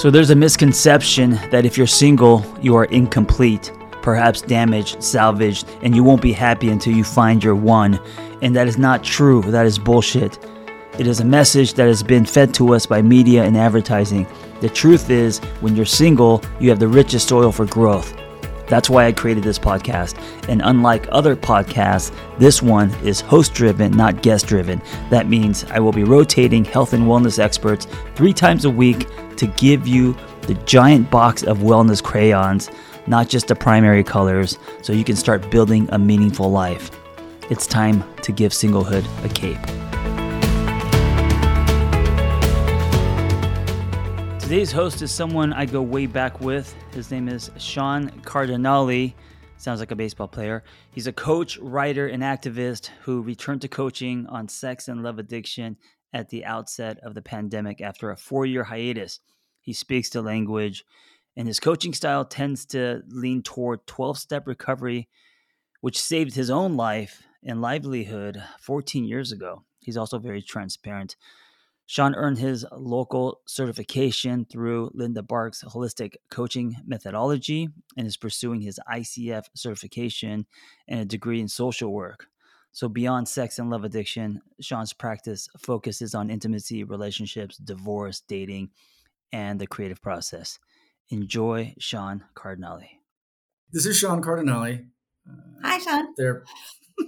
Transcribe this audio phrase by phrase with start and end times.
[0.00, 5.94] So there's a misconception that if you're single, you are incomplete, perhaps damaged, salvaged, and
[5.94, 8.00] you won't be happy until you find your one.
[8.40, 9.42] And that is not true.
[9.42, 10.38] That is bullshit.
[10.98, 14.26] It is a message that has been fed to us by media and advertising.
[14.62, 18.18] The truth is, when you're single, you have the richest soil for growth.
[18.70, 20.16] That's why I created this podcast.
[20.48, 24.80] And unlike other podcasts, this one is host driven, not guest driven.
[25.10, 29.46] That means I will be rotating health and wellness experts three times a week to
[29.58, 32.70] give you the giant box of wellness crayons,
[33.06, 36.90] not just the primary colors, so you can start building a meaningful life.
[37.50, 39.89] It's time to give singlehood a cape.
[44.50, 46.74] Today's host is someone I go way back with.
[46.92, 49.14] His name is Sean Cardinale.
[49.58, 50.64] Sounds like a baseball player.
[50.90, 55.76] He's a coach, writer, and activist who returned to coaching on sex and love addiction
[56.12, 59.20] at the outset of the pandemic after a four year hiatus.
[59.60, 60.84] He speaks the language,
[61.36, 65.08] and his coaching style tends to lean toward 12 step recovery,
[65.80, 69.62] which saved his own life and livelihood 14 years ago.
[69.78, 71.14] He's also very transparent.
[71.90, 78.78] Sean earned his local certification through Linda Bark's holistic coaching methodology and is pursuing his
[78.88, 80.46] ICF certification
[80.86, 82.28] and a degree in social work.
[82.70, 88.70] So, beyond sex and love addiction, Sean's practice focuses on intimacy, relationships, divorce, dating,
[89.32, 90.60] and the creative process.
[91.08, 93.00] Enjoy Sean Cardinale.
[93.72, 94.84] This is Sean Cardinale.
[95.28, 95.32] Uh,
[95.64, 96.14] Hi, Sean.
[96.16, 96.44] There.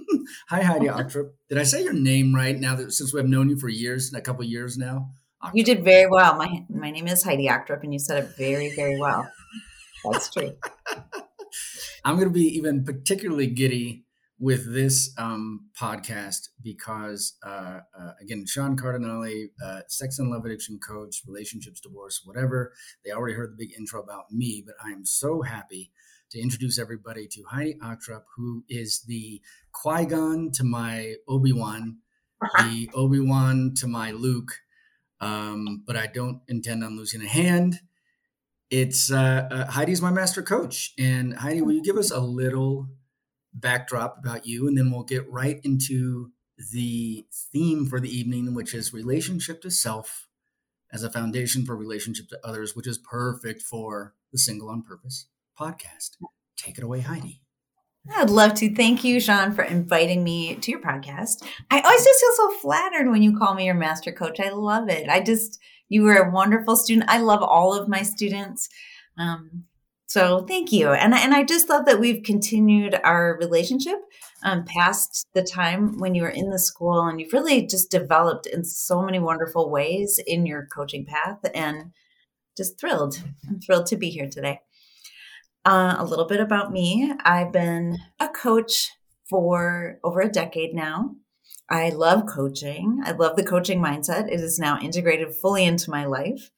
[0.49, 1.31] Hi, Heidi Ochtrup.
[1.49, 4.13] Did I say your name right now that since we have known you for years,
[4.13, 5.11] a couple years now?
[5.43, 5.51] Ochtrup.
[5.53, 6.35] You did very well.
[6.35, 9.27] My my name is Heidi Ochtrup, and you said it very, very well.
[10.11, 10.55] That's true.
[12.05, 14.03] I'm going to be even particularly giddy
[14.39, 20.79] with this um, podcast because, uh, uh, again, Sean Cardinale, uh, sex and love addiction
[20.85, 22.73] coach, relationships, divorce, whatever.
[23.05, 25.91] They already heard the big intro about me, but I am so happy
[26.33, 29.39] to introduce everybody to Heidi Ochtrup, who is the
[29.71, 31.99] Qui Gon to my Obi Wan,
[32.57, 34.51] the Obi Wan to my Luke.
[35.21, 37.81] Um, but I don't intend on losing a hand.
[38.71, 42.87] It's uh, uh, Heidi's my master coach, and Heidi, will you give us a little
[43.53, 46.31] backdrop about you, and then we'll get right into
[46.71, 50.27] the theme for the evening, which is relationship to self
[50.91, 55.27] as a foundation for relationship to others, which is perfect for the Single on Purpose
[55.59, 56.17] podcast.
[56.57, 57.41] Take it away, Heidi.
[58.15, 58.73] I'd love to.
[58.73, 61.45] Thank you, Sean, for inviting me to your podcast.
[61.71, 64.39] I always just feel so flattered when you call me your master coach.
[64.39, 65.07] I love it.
[65.07, 67.09] I just, you were a wonderful student.
[67.09, 68.67] I love all of my students.
[69.17, 69.65] Um,
[70.07, 70.89] so thank you.
[70.89, 73.99] And, and I just love that we've continued our relationship
[74.43, 78.45] um, past the time when you were in the school and you've really just developed
[78.45, 81.93] in so many wonderful ways in your coaching path and
[82.57, 83.23] just thrilled.
[83.49, 84.59] I'm thrilled to be here today.
[85.65, 88.91] Uh, a little bit about me I've been a coach
[89.29, 91.15] for over a decade now.
[91.69, 93.01] I love coaching.
[93.03, 94.27] I love the coaching mindset.
[94.27, 96.51] It is now integrated fully into my life.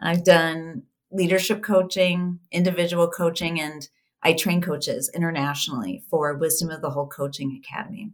[0.00, 3.88] I've done leadership coaching, individual coaching, and
[4.22, 8.12] I train coaches internationally for Wisdom of the Whole Coaching Academy,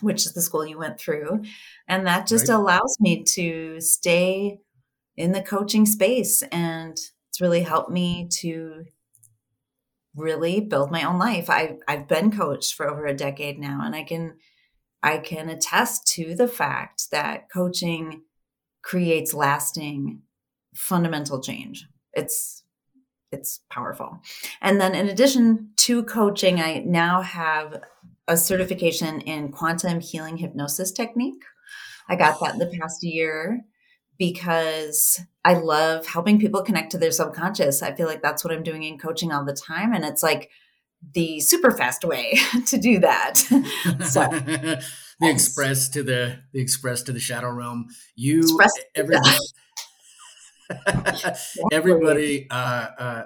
[0.00, 1.42] which is the school you went through.
[1.88, 2.54] And that just right.
[2.54, 4.60] allows me to stay
[5.16, 6.42] in the coaching space.
[6.52, 6.96] And
[7.28, 8.84] it's really helped me to
[10.16, 11.50] really build my own life.
[11.50, 14.36] I I've been coached for over a decade now and I can
[15.02, 18.22] I can attest to the fact that coaching
[18.82, 20.22] creates lasting
[20.74, 21.86] fundamental change.
[22.12, 22.64] It's
[23.32, 24.20] it's powerful.
[24.60, 27.82] And then in addition to coaching, I now have
[28.28, 31.42] a certification in quantum healing hypnosis technique.
[32.08, 33.64] I got that in the past year
[34.18, 37.80] because I love helping people connect to their subconscious.
[37.80, 39.94] I feel like that's what I'm doing in coaching all the time.
[39.94, 40.50] And it's like
[41.14, 43.36] the super fast way to do that.
[44.04, 44.82] so the
[45.20, 47.86] express to the the express to the shadow realm.
[48.16, 49.38] You express everybody
[51.72, 53.22] everybody uh, uh,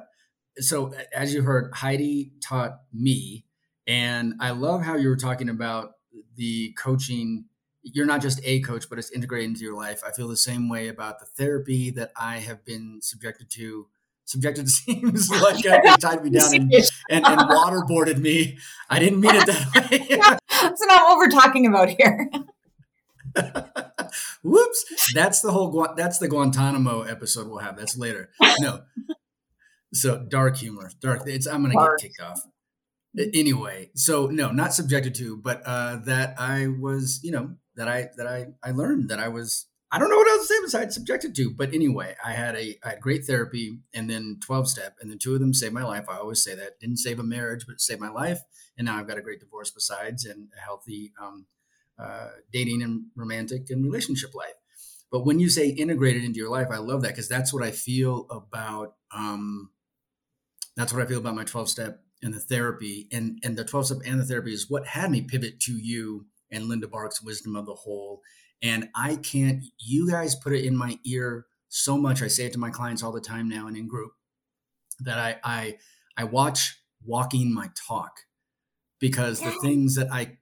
[0.56, 3.46] so as you heard, Heidi taught me,
[3.86, 5.92] and I love how you were talking about
[6.36, 7.46] the coaching
[7.82, 10.02] you're not just a coach, but it's integrated into your life.
[10.06, 13.86] I feel the same way about the therapy that I have been subjected to.
[14.24, 16.72] Subjected seems like I tied me down and,
[17.10, 18.58] and, and waterboarded me.
[18.88, 20.18] I didn't mean it that way.
[20.62, 22.30] That's not what we're talking about here.
[24.42, 24.84] Whoops.
[25.14, 27.78] That's the whole, that's the Guantanamo episode we'll have.
[27.78, 28.30] That's later.
[28.58, 28.82] No.
[29.94, 31.22] So dark humor, dark.
[31.26, 32.42] It's, I'm going to get kicked off
[33.34, 38.08] anyway so no not subjected to but uh that i was you know that i
[38.18, 40.94] that i i learned that i was i don't know what else to say besides
[40.94, 44.96] subjected to but anyway i had a i had great therapy and then 12 step
[45.00, 46.04] and the two of them saved my life.
[46.08, 48.40] I always say that didn't save a marriage but saved my life
[48.76, 51.46] and now i've got a great divorce besides and a healthy um
[51.98, 54.54] uh dating and romantic and relationship life.
[55.10, 57.70] But when you say integrated into your life i love that because that's what i
[57.70, 59.70] feel about um
[60.76, 63.86] that's what i feel about my 12 step and the therapy and and the 12
[63.86, 67.56] step and the therapy is what had me pivot to you and Linda Bark's wisdom
[67.56, 68.22] of the whole.
[68.62, 72.22] And I can't, you guys put it in my ear so much.
[72.22, 74.12] I say it to my clients all the time now and in group
[75.00, 75.78] that I I
[76.16, 78.20] I watch walking my talk
[78.98, 80.38] because the things that I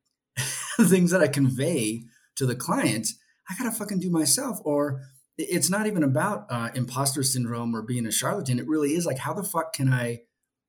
[0.77, 2.03] the things that I convey
[2.37, 3.17] to the clients,
[3.49, 4.59] I gotta fucking do myself.
[4.65, 5.03] Or
[5.37, 8.59] it's not even about uh, imposter syndrome or being a charlatan.
[8.59, 10.23] It really is like, how the fuck can I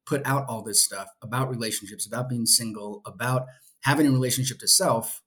[0.06, 3.45] put out all this stuff about relationships, about being single, about
[3.81, 5.21] having a relationship to self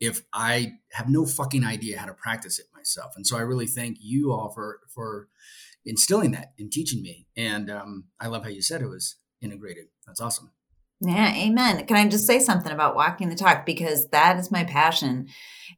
[0.00, 3.12] if I have no fucking idea how to practice it myself.
[3.16, 5.28] And so I really thank you all for for
[5.84, 7.26] instilling that and teaching me.
[7.36, 9.86] And um, I love how you said it was integrated.
[10.06, 10.52] That's awesome.
[11.00, 11.86] Yeah, amen.
[11.86, 15.28] Can I just say something about walking the talk because that is my passion.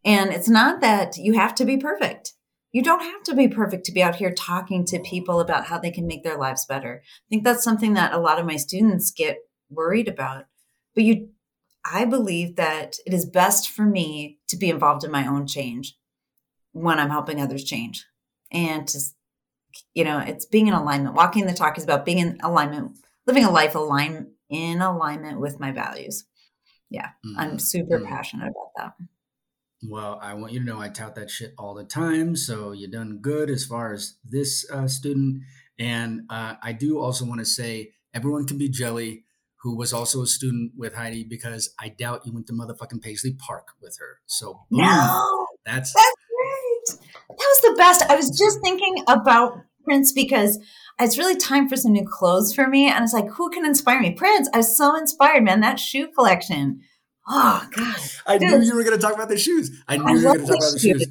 [0.05, 2.33] And it's not that you have to be perfect.
[2.73, 5.79] You don't have to be perfect to be out here talking to people about how
[5.79, 7.03] they can make their lives better.
[7.05, 9.39] I think that's something that a lot of my students get
[9.69, 10.45] worried about.
[10.95, 11.31] But you
[11.85, 15.97] I believe that it is best for me to be involved in my own change
[16.73, 18.07] when I'm helping others change.
[18.53, 18.99] And to
[19.95, 21.15] you know, it's being in alignment.
[21.15, 25.61] Walking the talk is about being in alignment, living a life aligned in alignment with
[25.61, 26.25] my values.
[26.89, 27.39] Yeah, mm-hmm.
[27.39, 28.09] I'm super mm-hmm.
[28.09, 29.07] passionate about that.
[29.89, 32.37] Well, I want you to know I tout that shit all the time.
[32.37, 35.43] So you done good as far as this uh, student.
[35.79, 39.25] And uh, I do also want to say everyone can be jelly
[39.63, 43.35] who was also a student with Heidi because I doubt you went to motherfucking Paisley
[43.35, 44.21] Park with her.
[44.27, 46.15] So boom, no, that's that's
[46.97, 47.01] great.
[47.29, 48.03] That was the best.
[48.11, 50.59] I was just thinking about Prince because
[51.01, 52.91] it's really time for some new clothes for me.
[52.91, 54.13] And it's like, who can inspire me?
[54.13, 54.49] Prince.
[54.53, 55.61] I was so inspired, man.
[55.61, 56.81] That shoe collection.
[57.29, 57.97] Oh God.
[58.27, 58.51] I Dude.
[58.51, 59.71] knew you were gonna talk about the shoes.
[59.87, 61.03] I knew I you were gonna talk about the shoes.
[61.03, 61.07] shoes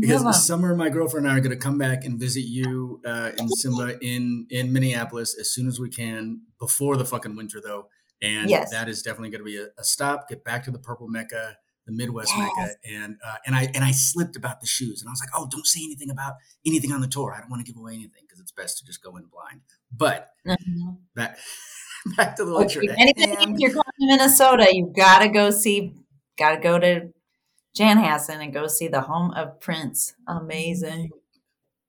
[0.00, 3.00] because this summer my girlfriend and I are going to come back and visit you
[3.04, 7.60] uh, in Simba in in Minneapolis as soon as we can before the fucking winter
[7.64, 7.88] though,
[8.20, 8.70] and yes.
[8.70, 10.28] that is definitely going to be a, a, stop.
[10.28, 12.50] Get back to the Purple Mecca, the Midwest yes.
[12.56, 15.30] Mecca, and uh, and I and I slipped about the shoes, and I was like,
[15.34, 16.34] oh, don't say anything about
[16.66, 17.34] anything on the tour.
[17.34, 19.60] I don't want to give away anything because it's best to just go in blind.
[19.92, 20.90] But mm-hmm.
[21.14, 21.38] back
[22.16, 22.82] back to the lecture.
[22.82, 25.94] Anything if you're going to Minnesota, you've got to go see.
[26.36, 27.08] Got to go to
[27.76, 30.14] Chanhassen and go see the home of Prince.
[30.26, 31.10] Amazing.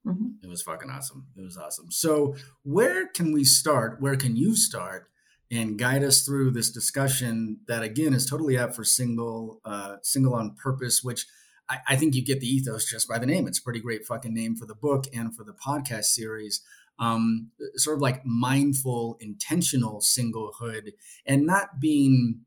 [0.05, 0.43] Mm-hmm.
[0.43, 1.27] It was fucking awesome.
[1.37, 1.91] It was awesome.
[1.91, 4.01] So, where can we start?
[4.01, 5.09] Where can you start
[5.51, 10.35] and guide us through this discussion that again is totally out for single, uh, single
[10.35, 11.25] on purpose, which
[11.69, 13.47] I, I think you get the ethos just by the name.
[13.47, 16.61] It's a pretty great fucking name for the book and for the podcast series.
[16.97, 20.91] Um, sort of like mindful, intentional singlehood
[21.25, 22.41] and not being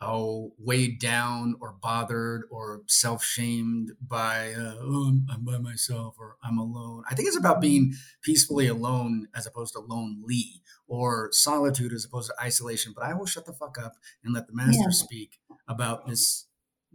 [0.00, 6.36] oh weighed down or bothered or self-shamed by uh, oh I'm, I'm, by myself or
[6.42, 7.02] i'm alone.
[7.10, 12.30] I think it's about being peacefully alone as opposed to lonely or solitude as opposed
[12.30, 14.90] to isolation but i will shut the fuck up and let the master yeah.
[14.90, 15.38] speak
[15.68, 16.46] about this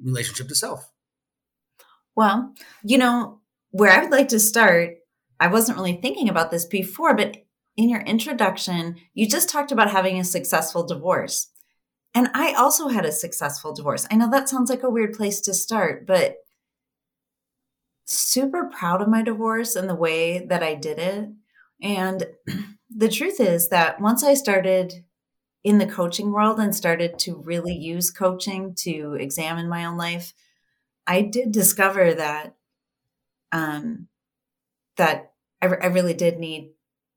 [0.02, 0.92] relationship to self.
[2.16, 2.54] Well
[2.84, 3.40] you know
[3.72, 4.98] where i would like to start
[5.40, 7.38] i wasn't really thinking about this before but
[7.78, 11.51] in your introduction you just talked about having a successful divorce
[12.14, 14.06] and I also had a successful divorce.
[14.12, 16.38] I know that sounds like a weird place to start, but
[18.06, 21.30] super proud of my divorce and the way that I did it.
[21.82, 22.26] And
[22.90, 25.06] the truth is that once I started
[25.64, 30.34] in the coaching world and started to really use coaching to examine my own life,
[31.08, 32.56] I did discover that
[33.52, 34.08] um,
[34.98, 36.72] that I, I really did need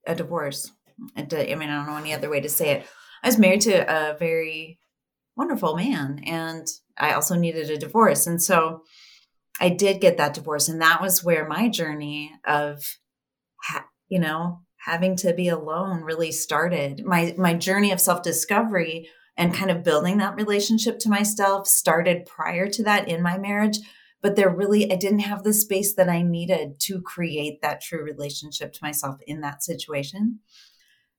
[0.06, 0.70] a divorce.
[1.16, 2.86] I mean, I don't know any other way to say it.
[3.22, 4.78] I was married to a very
[5.36, 6.20] wonderful man.
[6.24, 6.66] And
[6.98, 8.26] I also needed a divorce.
[8.26, 8.82] And so
[9.60, 10.68] I did get that divorce.
[10.68, 12.98] And that was where my journey of,
[13.62, 17.04] ha- you know, having to be alone really started.
[17.04, 22.26] My, my journey of self discovery and kind of building that relationship to myself started
[22.26, 23.78] prior to that in my marriage
[24.22, 28.02] but there really i didn't have the space that i needed to create that true
[28.02, 30.40] relationship to myself in that situation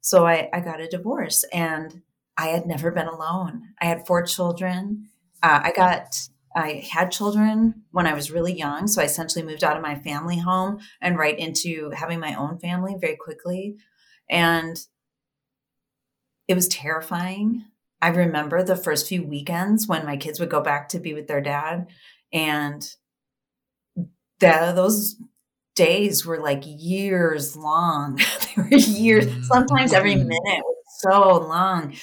[0.02, 2.02] so i, I got a divorce and
[2.38, 5.08] i had never been alone i had four children
[5.44, 9.64] uh, i got i had children when i was really young so i essentially moved
[9.64, 13.76] out of my family home and right into having my own family very quickly
[14.30, 14.88] and
[16.48, 17.66] it was terrifying
[18.02, 21.28] I remember the first few weekends when my kids would go back to be with
[21.28, 21.88] their dad,
[22.32, 22.88] and
[24.40, 25.16] the, those
[25.76, 28.18] days were like years long.
[28.56, 29.44] they were years, mm-hmm.
[29.44, 30.64] sometimes every minute
[31.00, 31.96] so long.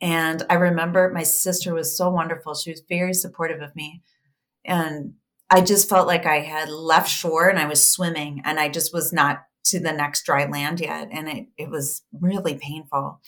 [0.00, 2.54] And I remember my sister was so wonderful.
[2.54, 4.02] She was very supportive of me.
[4.64, 5.14] And
[5.48, 8.92] I just felt like I had left shore and I was swimming and I just
[8.92, 11.08] was not to the next dry land yet.
[11.12, 13.20] And it, it was really painful.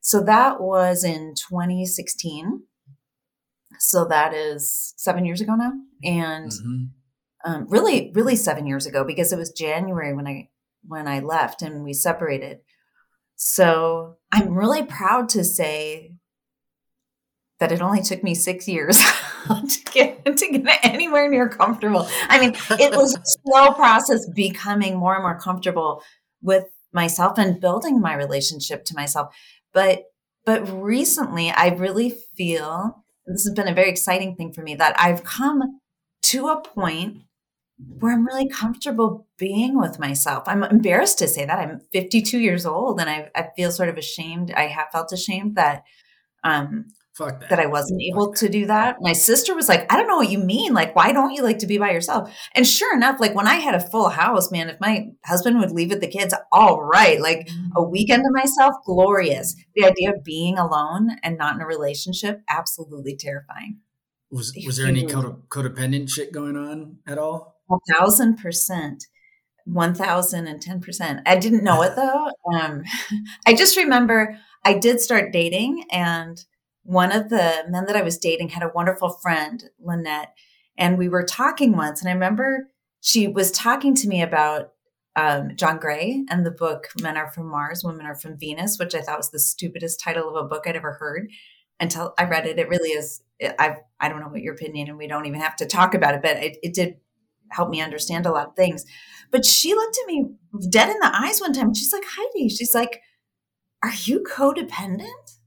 [0.00, 2.64] So that was in 2016.
[3.78, 5.72] So that is seven years ago now.
[6.02, 6.84] And mm-hmm.
[7.50, 10.48] um, really, really seven years ago because it was January when I
[10.84, 12.58] when I left and we separated.
[13.44, 16.12] So I'm really proud to say
[17.58, 18.98] that it only took me six years
[19.48, 22.06] to get to get anywhere near comfortable.
[22.28, 26.04] I mean, it was a slow process becoming more and more comfortable
[26.40, 29.34] with myself and building my relationship to myself.
[29.74, 30.04] But
[30.46, 34.94] but recently I really feel this has been a very exciting thing for me that
[34.96, 35.80] I've come
[36.26, 37.24] to a point
[37.98, 40.44] where I'm really comfortable being with myself.
[40.46, 41.58] I'm embarrassed to say that.
[41.58, 44.52] I'm 52 years old and I, I feel sort of ashamed.
[44.52, 45.84] I have felt ashamed that
[46.44, 47.50] um, Fuck that.
[47.50, 48.96] that I wasn't able to do that.
[49.00, 50.72] My sister was like, I don't know what you mean.
[50.72, 52.34] Like, why don't you like to be by yourself?
[52.54, 55.72] And sure enough, like when I had a full house, man, if my husband would
[55.72, 57.90] leave with the kids, all right, like a mm-hmm.
[57.90, 59.54] weekend to myself, glorious.
[59.74, 63.80] The idea of being alone and not in a relationship, absolutely terrifying.
[64.30, 67.51] Was was there any codependent shit going on at all?
[67.92, 69.06] Thousand percent.
[69.66, 71.22] 1010%.
[71.24, 72.30] I didn't know it though.
[72.52, 72.82] Um,
[73.46, 76.44] I just remember I did start dating and
[76.84, 80.34] one of the men that I was dating had a wonderful friend, Lynette,
[80.76, 82.00] and we were talking once.
[82.00, 82.68] And I remember
[83.00, 84.72] she was talking to me about
[85.14, 88.94] um, John Gray and the book Men Are From Mars, Women Are From Venus, which
[88.94, 91.28] I thought was the stupidest title of a book I'd ever heard
[91.78, 92.58] until I read it.
[92.58, 93.22] It really is.
[93.42, 96.14] I I don't know what your opinion, and we don't even have to talk about
[96.14, 96.96] it, but it, it did
[97.52, 98.84] help me understand a lot of things.
[99.30, 100.26] But she looked at me
[100.68, 101.74] dead in the eyes one time.
[101.74, 103.00] She's like, Heidi, she's like,
[103.82, 105.38] Are you codependent?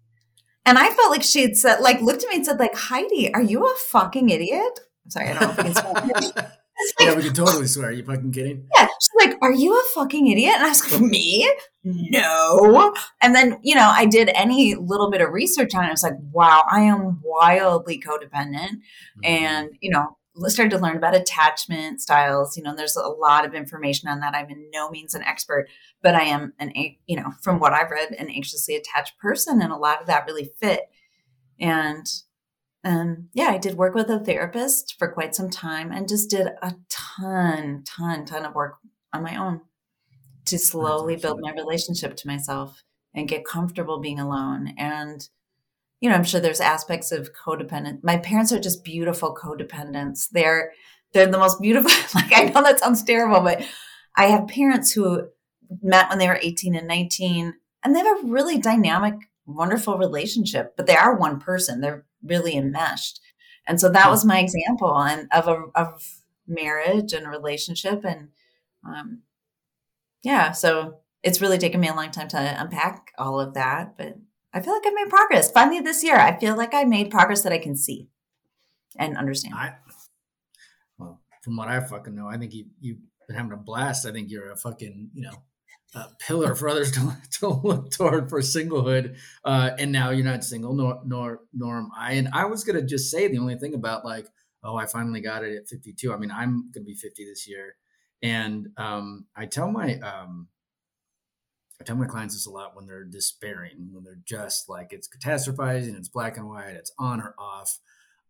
[0.65, 3.31] And I felt like she had said, like, looked at me and said, like, Heidi,
[3.35, 4.79] are you a fucking idiot?
[5.05, 6.51] I'm sorry, I don't know if we can swear.
[6.99, 7.87] Like, yeah, we can totally swear.
[7.87, 8.67] Are you fucking kidding?
[8.75, 8.87] Yeah.
[8.99, 10.55] She's like, Are you a fucking idiot?
[10.55, 11.49] And I was like, Me?
[11.85, 12.93] No.
[13.21, 15.87] And then, you know, I did any little bit of research on it.
[15.87, 18.71] I was like, wow, I am wildly codependent.
[18.71, 19.23] Mm-hmm.
[19.23, 22.57] And, you know, started to learn about attachment styles.
[22.57, 24.35] You know, there's a lot of information on that.
[24.35, 25.67] I'm in no means an expert,
[26.01, 26.73] but I am an,
[27.05, 30.25] you know, from what I've read, an anxiously attached person, and a lot of that
[30.25, 30.81] really fit.
[31.59, 32.05] And
[32.83, 36.47] um, yeah, I did work with a therapist for quite some time, and just did
[36.61, 38.77] a ton, ton, ton of work
[39.13, 39.61] on my own
[40.45, 45.29] to slowly build my relationship to myself and get comfortable being alone and
[46.01, 48.03] you know, I'm sure there's aspects of codependent.
[48.03, 50.29] My parents are just beautiful codependents.
[50.29, 50.71] They're
[51.13, 51.91] they're the most beautiful.
[52.13, 53.65] Like I know that sounds terrible, but
[54.15, 55.27] I have parents who
[55.81, 60.75] met when they were 18 and 19, and they have a really dynamic, wonderful relationship.
[60.77, 61.81] But they are one person.
[61.81, 63.21] They're really enmeshed,
[63.67, 68.29] and so that was my example and of a of marriage and relationship, and
[68.85, 69.21] um,
[70.23, 70.51] yeah.
[70.51, 74.17] So it's really taken me a long time to unpack all of that, but
[74.55, 75.51] I feel like I made progress.
[75.51, 78.07] Finally, this year, I feel like I made progress that I can see
[78.97, 79.53] and understand.
[79.53, 79.73] I,
[80.97, 84.05] well, from what I fucking know, I think you you've been having a blast.
[84.05, 85.43] I think you're a fucking you know
[85.93, 89.17] a pillar for others to, to look toward for singlehood.
[89.43, 92.13] Uh, and now you're not single, nor nor nor am I.
[92.13, 94.27] And I was gonna just say the only thing about like,
[94.63, 96.13] oh, I finally got it at 52.
[96.13, 97.75] I mean, I'm gonna be 50 this year,
[98.23, 100.47] and um, I tell my um,
[101.79, 105.09] I tell my clients this a lot when they're despairing, when they're just like it's
[105.09, 107.79] catastrophizing, it's black and white, it's on or off.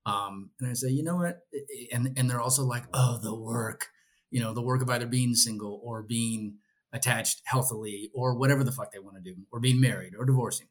[0.05, 1.41] Um, and I say, you know what?
[1.91, 3.87] And and they're also like, oh, the work,
[4.31, 6.55] you know, the work of either being single or being
[6.91, 10.67] attached healthily or whatever the fuck they want to do, or being married or divorcing.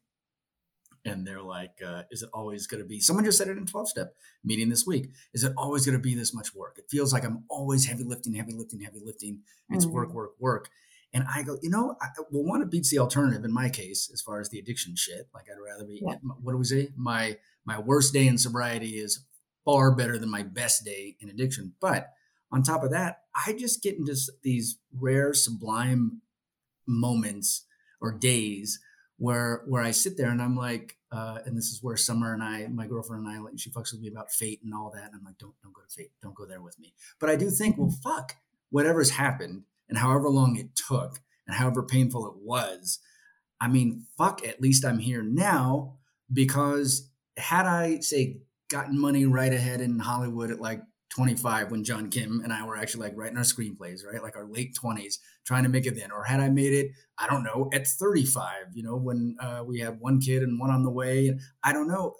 [1.07, 2.99] And they're like, uh, is it always going to be?
[2.99, 5.11] Someone just said it in 12 step meeting this week.
[5.35, 6.77] Is it always going to be this much work?
[6.79, 9.41] It feels like I'm always heavy lifting, heavy lifting, heavy lifting.
[9.69, 9.93] It's mm-hmm.
[9.93, 10.69] work, work, work
[11.15, 14.09] And I go, you know, I, well, one, it beats the alternative in my case,
[14.13, 15.29] as far as the addiction shit.
[15.33, 16.15] Like I'd rather be, yeah.
[16.41, 16.89] what do we say?
[16.97, 19.23] My, my worst day in sobriety is
[19.63, 21.71] far better than my best day in addiction.
[21.79, 22.09] But
[22.51, 26.21] on top of that, I just get into these rare, sublime
[26.85, 27.63] moments
[28.01, 28.81] or days
[29.17, 32.43] where where I sit there and I'm like, uh, and this is where Summer and
[32.43, 35.05] I, my girlfriend and I, like, she fucks with me about fate and all that.
[35.05, 36.93] And I'm like, don't don't go to fate, don't go there with me.
[37.19, 38.35] But I do think, well, fuck,
[38.69, 42.99] whatever's happened and however long it took and however painful it was,
[43.61, 45.97] I mean, fuck, at least I'm here now
[46.31, 52.09] because had I say gotten money right ahead in Hollywood at like 25 when John
[52.09, 54.21] Kim and I were actually like writing our screenplays, right?
[54.21, 55.15] Like our late 20s,
[55.45, 56.11] trying to make it then.
[56.11, 59.79] Or had I made it, I don't know, at 35, you know, when uh, we
[59.79, 61.37] had one kid and one on the way.
[61.63, 62.15] I don't know,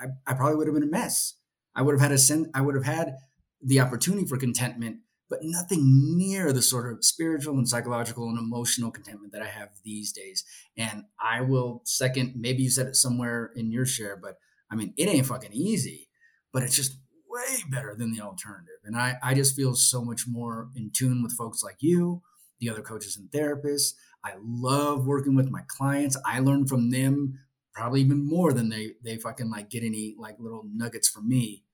[0.00, 1.34] I, I probably would have been a mess.
[1.74, 3.16] I would have had a sen- I would have had
[3.62, 4.98] the opportunity for contentment,
[5.32, 9.70] but nothing near the sort of spiritual and psychological and emotional contentment that I have
[9.82, 10.44] these days.
[10.76, 14.36] And I will second, maybe you said it somewhere in your share, but
[14.70, 16.10] I mean, it ain't fucking easy,
[16.52, 18.74] but it's just way better than the alternative.
[18.84, 22.20] And I, I just feel so much more in tune with folks like you,
[22.60, 23.94] the other coaches and therapists.
[24.22, 26.14] I love working with my clients.
[26.26, 27.38] I learn from them
[27.72, 31.64] probably even more than they they fucking like get any like little nuggets from me.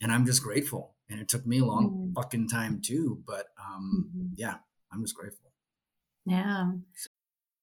[0.00, 0.95] And I'm just grateful.
[1.08, 2.12] And it took me a long mm-hmm.
[2.14, 3.22] fucking time too.
[3.26, 4.26] But um mm-hmm.
[4.36, 4.56] yeah,
[4.92, 5.52] I'm just grateful.
[6.24, 6.72] Yeah.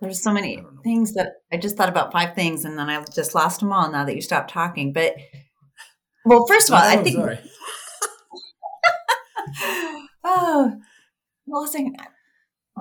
[0.00, 3.34] There's so many things that I just thought about five things and then I just
[3.34, 4.92] lost them all now that you stopped talking.
[4.92, 5.16] But
[6.24, 7.18] well, first of all, oh, I think.
[10.24, 10.76] oh,
[11.46, 11.70] well,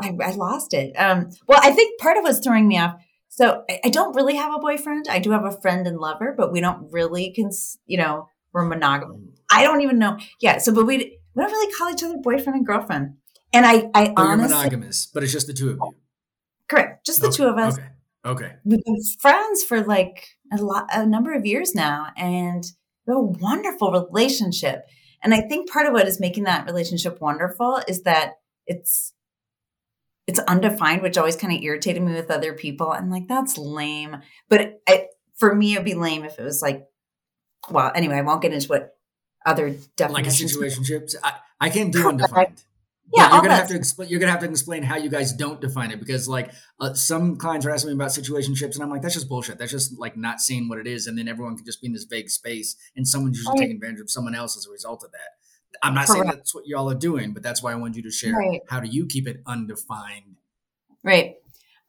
[0.02, 0.94] I, I lost it.
[0.94, 2.96] Um, well, I think part of what's throwing me off.
[3.30, 5.08] So I, I, don't really have a boyfriend.
[5.10, 8.66] I do have a friend and lover, but we don't really, cons- you know, we're
[8.66, 9.20] monogamous.
[9.52, 10.18] I don't even know.
[10.42, 10.58] Yeah.
[10.58, 13.14] So, but we we don't really call each other boyfriend and girlfriend.
[13.54, 15.96] And I, I but honestly, monogamous, but it's just the two of you.
[16.70, 17.06] Correct.
[17.06, 17.38] Just the okay.
[17.38, 17.78] two of us.
[17.78, 17.88] Okay.
[18.26, 18.54] Okay.
[18.66, 22.64] We've been friends for like a lot, a number of years now, and
[23.08, 24.86] a wonderful relationship.
[25.24, 29.14] And I think part of what is making that relationship wonderful is that it's
[30.28, 32.92] it's undefined, which always kind of irritated me with other people.
[32.92, 34.18] I'm like, that's lame.
[34.50, 36.86] But it, for me, it'd be lame if it was like,
[37.70, 38.98] well, anyway, I won't get into what
[39.46, 40.58] other definitions.
[40.58, 41.16] Like a situationship.
[41.24, 42.62] I, I can't do undefined.
[43.16, 44.10] Yeah, you're gonna have to explain.
[44.10, 47.38] You're gonna have to explain how you guys don't define it because, like, uh, some
[47.38, 49.58] clients are asking me about situationships, and I'm like, that's just bullshit.
[49.58, 51.94] That's just like not seeing what it is, and then everyone can just be in
[51.94, 53.60] this vague space, and someone's just right.
[53.60, 55.38] taking advantage of someone else as a result of that.
[55.82, 56.26] I'm not Correct.
[56.26, 58.34] saying that's what y'all are doing, but that's why I wanted you to share.
[58.34, 58.62] Right.
[58.68, 60.38] How do you keep it undefined?
[61.04, 61.36] Right.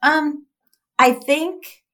[0.02, 0.46] Um,
[0.98, 1.84] I think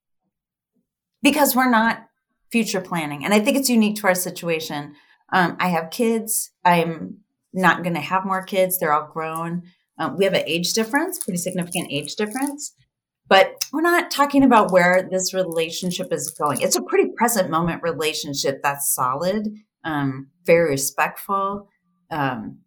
[1.23, 2.09] because we're not
[2.51, 4.95] future planning, and I think it's unique to our situation.
[5.33, 6.51] Um, I have kids.
[6.65, 7.24] I'm
[7.55, 8.79] not going to have more kids.
[8.79, 9.63] They're all grown.
[9.99, 12.75] Um, we have an age difference, pretty significant age difference,
[13.29, 16.61] but we're not talking about where this relationship is going.
[16.61, 19.49] It's a pretty present moment relationship that's solid,
[19.85, 21.69] um, very respectful.
[22.11, 22.59] Um,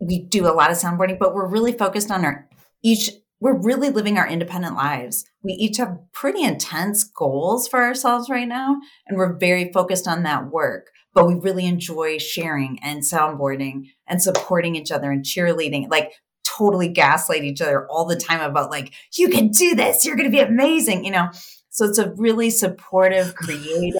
[0.00, 2.48] we do a lot of soundboarding, but we're really focused on our
[2.82, 3.10] each.
[3.38, 5.24] We're really living our independent lives.
[5.42, 10.22] We each have pretty intense goals for ourselves right now, and we're very focused on
[10.22, 10.86] that work
[11.16, 16.12] but we really enjoy sharing and soundboarding and supporting each other and cheerleading, like
[16.44, 20.30] totally gaslight each other all the time about like, you can do this, you're going
[20.30, 21.30] to be amazing, you know?
[21.70, 23.98] So it's a really supportive, creative,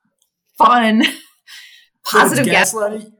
[0.58, 1.04] fun,
[2.04, 3.12] positive so gaslighting.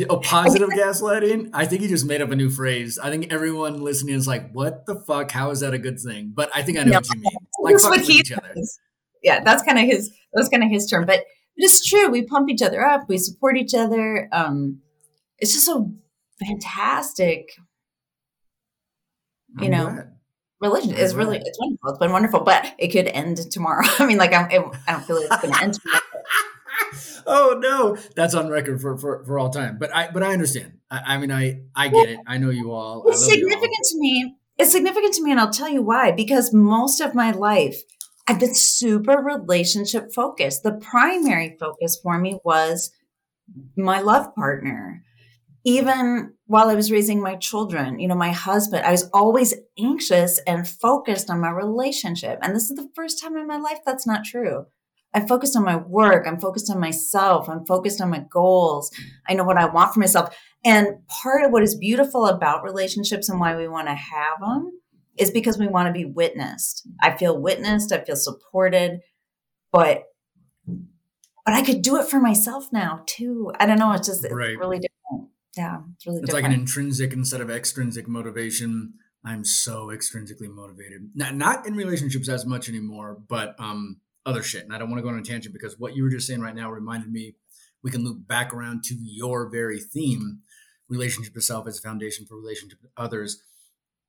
[0.00, 1.50] A oh, positive gaslighting.
[1.52, 2.98] I think he just made up a new phrase.
[2.98, 5.30] I think everyone listening is like, "What the fuck?
[5.30, 7.32] How is that a good thing?" But I think I know what you mean.
[7.60, 8.54] Like fuck with each other.
[9.22, 10.10] Yeah, that's kind of his.
[10.32, 11.04] That's kind of his term.
[11.04, 11.24] But
[11.56, 12.08] it's true.
[12.08, 13.08] We pump each other up.
[13.08, 14.28] We support each other.
[14.32, 14.80] Um,
[15.38, 15.84] it's just a
[16.44, 17.50] fantastic,
[19.58, 20.04] you I'm know,
[20.60, 21.90] religion is really it's wonderful.
[21.90, 23.84] It's been wonderful, but it could end tomorrow.
[23.98, 26.00] I mean, like I'm, I don't feel like it's going to end tomorrow.
[27.26, 29.78] oh no, that's on record for, for for all time.
[29.78, 30.78] But I but I understand.
[30.90, 32.18] I, I mean, I I get it.
[32.26, 33.04] I know you all.
[33.08, 33.90] It's significant all.
[33.90, 34.36] to me.
[34.58, 36.12] It's significant to me, and I'll tell you why.
[36.12, 37.82] Because most of my life,
[38.26, 40.62] I've been super relationship focused.
[40.62, 42.90] The primary focus for me was
[43.76, 45.02] my love partner.
[45.64, 50.40] even while I was raising my children, you know, my husband, I was always anxious
[50.46, 52.38] and focused on my relationship.
[52.42, 54.66] And this is the first time in my life that's not true.
[55.14, 56.26] I'm focused on my work.
[56.26, 57.48] I'm focused on myself.
[57.48, 58.90] I'm focused on my goals.
[59.28, 60.34] I know what I want for myself.
[60.64, 64.72] And part of what is beautiful about relationships and why we want to have them
[65.18, 66.86] is because we want to be witnessed.
[67.00, 67.92] I feel witnessed.
[67.92, 69.00] I feel supported,
[69.70, 70.04] but
[71.44, 73.52] but I could do it for myself now too.
[73.58, 73.92] I don't know.
[73.92, 74.58] It's just it's right.
[74.58, 75.30] really different.
[75.56, 76.20] Yeah, it's really.
[76.20, 76.22] Different.
[76.22, 76.32] It's different.
[76.32, 78.94] like an intrinsic instead of extrinsic motivation.
[79.24, 81.10] I'm so extrinsically motivated.
[81.14, 84.64] Not not in relationships as much anymore, but um other shit.
[84.64, 86.40] And I don't want to go on a tangent because what you were just saying
[86.40, 87.34] right now reminded me.
[87.84, 90.42] We can loop back around to your very theme:
[90.88, 93.42] relationship to self as a foundation for relationship to others.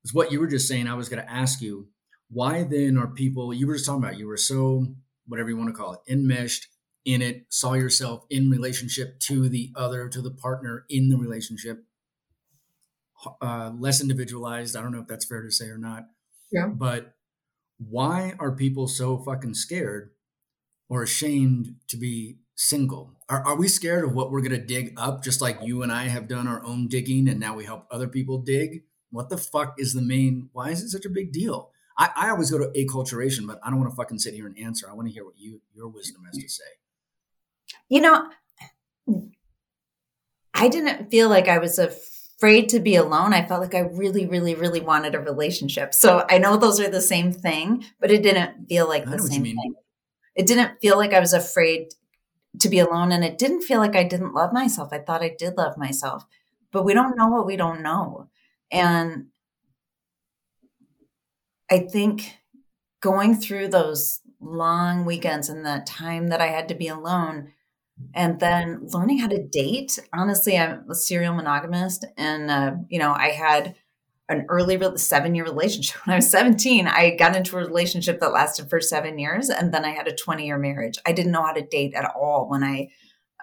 [0.03, 0.87] Is what you were just saying.
[0.87, 1.87] I was going to ask you,
[2.29, 3.53] why then are people?
[3.53, 4.17] You were just talking about.
[4.17, 4.87] You were so
[5.27, 6.67] whatever you want to call it, enmeshed
[7.05, 11.83] in it, saw yourself in relationship to the other, to the partner in the relationship,
[13.41, 14.75] uh, less individualized.
[14.75, 16.05] I don't know if that's fair to say or not.
[16.51, 16.67] Yeah.
[16.67, 17.15] But
[17.77, 20.11] why are people so fucking scared
[20.87, 23.13] or ashamed to be single?
[23.27, 25.91] Are, are we scared of what we're going to dig up, just like you and
[25.91, 28.83] I have done our own digging and now we help other people dig?
[29.13, 31.69] What the fuck is the main, why is it such a big deal?
[31.95, 34.58] I, I always go to acculturation, but I don't want to fucking sit here and
[34.58, 34.89] answer.
[34.89, 36.63] I want to hear what you your wisdom has to say.
[37.89, 38.30] You know,
[40.56, 43.36] I didn't feel like I was afraid to be alone.
[43.36, 45.93] I felt like I really, really, really wanted a relationship.
[45.93, 49.43] So I know those are the same thing, but it didn't feel like the same
[49.43, 49.76] thing.
[50.34, 51.93] It didn't feel like I was afraid
[52.60, 53.12] to be alone.
[53.12, 54.89] And it didn't feel like I didn't love myself.
[54.91, 56.26] I thought I did love myself.
[56.71, 58.30] But we don't know what we don't know.
[58.73, 59.27] And
[61.71, 62.39] I think
[63.01, 67.53] going through those long weekends and that time that I had to be alone
[68.13, 69.99] and then learning how to date.
[70.13, 73.75] Honestly, I'm a serial monogamist, and uh, you know, I had
[74.29, 76.88] an early seven year relationship when I was 17.
[76.88, 80.15] I got into a relationship that lasted for seven years, and then I had a
[80.15, 80.97] 20 year marriage.
[81.05, 82.89] I didn't know how to date at all when I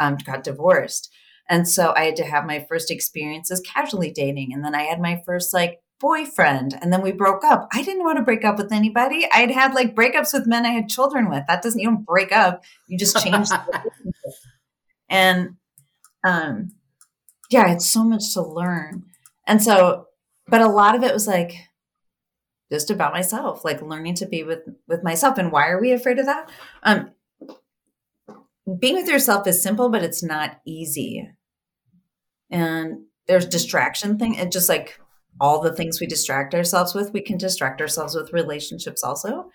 [0.01, 1.13] um, got divorced.
[1.51, 4.55] And so I had to have my first experiences casually dating.
[4.55, 7.69] And then I had my first like boyfriend and then we broke up.
[7.73, 9.27] I didn't want to break up with anybody.
[9.33, 11.43] I'd had like breakups with men I had children with.
[11.49, 12.63] That doesn't, you don't break up.
[12.87, 13.91] You just change the
[15.11, 15.57] And
[16.25, 16.71] um
[17.51, 19.07] yeah, I had so much to learn.
[19.45, 20.07] And so,
[20.47, 21.55] but a lot of it was like
[22.71, 25.37] just about myself, like learning to be with with myself.
[25.37, 26.49] And why are we afraid of that?
[26.85, 27.11] Um
[28.79, 31.29] being with yourself is simple, but it's not easy.
[32.51, 34.35] And there's distraction thing.
[34.35, 34.99] It just like
[35.41, 39.51] all the things we distract ourselves with, we can distract ourselves with relationships also.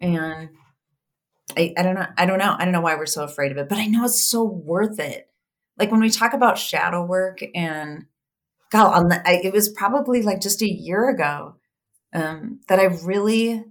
[0.00, 0.50] And
[1.56, 2.06] I, I don't know.
[2.16, 2.56] I don't know.
[2.58, 4.98] I don't know why we're so afraid of it, but I know it's so worth
[4.98, 5.28] it.
[5.78, 8.06] Like when we talk about shadow work and
[8.70, 11.56] God, the, I, it was probably like just a year ago
[12.12, 13.64] um, that I really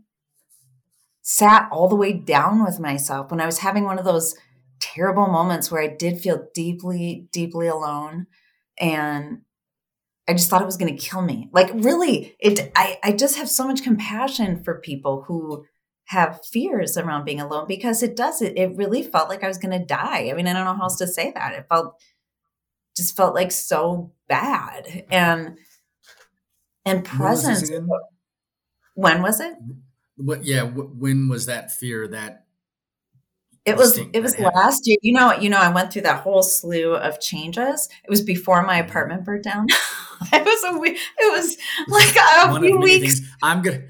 [1.22, 4.36] sat all the way down with myself when I was having one of those
[4.84, 8.28] terrible moments where I did feel deeply, deeply alone.
[8.78, 9.42] And
[10.28, 11.50] I just thought it was going to kill me.
[11.54, 15.66] Like really, it I, I just have so much compassion for people who
[16.06, 19.58] have fears around being alone because it does it it really felt like I was
[19.58, 20.30] going to die.
[20.30, 21.54] I mean, I don't know how else to say that.
[21.54, 21.96] It felt
[22.96, 25.06] just felt like so bad.
[25.10, 25.58] And
[26.86, 28.02] and presence when was,
[28.96, 29.54] when was it?
[30.18, 32.43] What yeah, when was that fear that
[33.66, 34.98] it was it was last year.
[35.02, 37.88] You know, you know, I went through that whole slew of changes.
[38.04, 38.90] It was before my mm-hmm.
[38.90, 39.68] apartment burnt down.
[40.34, 40.98] it was a week.
[41.18, 43.20] It was like a few weeks.
[43.20, 43.30] Things.
[43.42, 43.84] I'm gonna,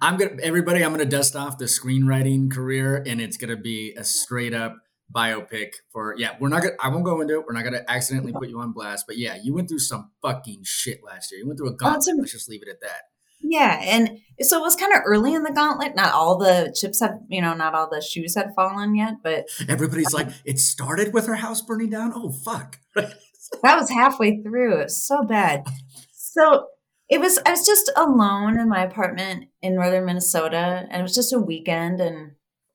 [0.00, 0.82] I'm gonna, everybody.
[0.82, 4.78] I'm gonna dust off the screenwriting career, and it's gonna be a straight up
[5.14, 6.14] biopic for.
[6.16, 6.76] Yeah, we're not gonna.
[6.80, 7.46] I won't go into it.
[7.46, 9.06] We're not gonna accidentally put you on blast.
[9.06, 11.40] But yeah, you went through some fucking shit last year.
[11.40, 12.14] You went through a gauntlet.
[12.16, 13.09] Oh, Let's just leave it at that.
[13.42, 15.94] Yeah, and so it was kind of early in the gauntlet.
[15.94, 19.48] Not all the chips had, you know, not all the shoes had fallen yet, but
[19.68, 22.12] everybody's um like, it started with her house burning down.
[22.14, 22.78] Oh fuck!
[22.94, 23.16] that
[23.62, 24.80] was halfway through.
[24.80, 25.66] It was so bad.
[26.12, 26.68] So
[27.08, 27.38] it was.
[27.44, 31.38] I was just alone in my apartment in northern Minnesota, and it was just a
[31.38, 32.32] weekend, and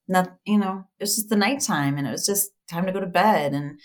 [0.07, 2.99] not, you know, it was just the nighttime, and it was just time to go
[2.99, 3.79] to bed, and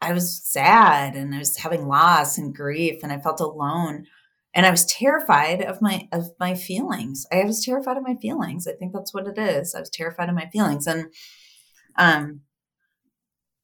[0.00, 4.06] I was sad, and I was having loss and grief, and I felt alone
[4.54, 7.26] and I was terrified of my of my feelings.
[7.32, 8.66] I was terrified of my feelings.
[8.66, 9.74] I think that's what it is.
[9.74, 11.06] I was terrified of my feelings, and
[11.98, 12.42] um,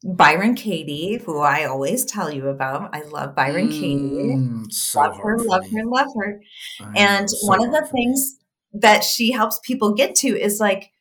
[0.04, 4.40] Byron Katie, who I always tell you about, I love Byron mm, Katie.
[4.70, 6.40] So love her, love her, love her.
[6.80, 8.38] I and so one of the things
[8.72, 10.92] that she helps people get to is like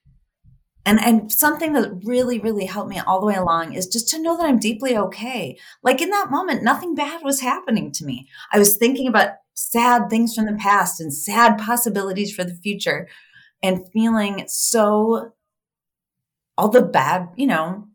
[0.86, 4.22] And and something that really, really helped me all the way along is just to
[4.22, 5.58] know that I'm deeply okay.
[5.84, 8.28] Like in that moment, nothing bad was happening to me.
[8.54, 13.08] I was thinking about sad things from the past and sad possibilities for the future
[13.64, 15.34] and feeling so
[16.58, 17.88] all the bad, you know,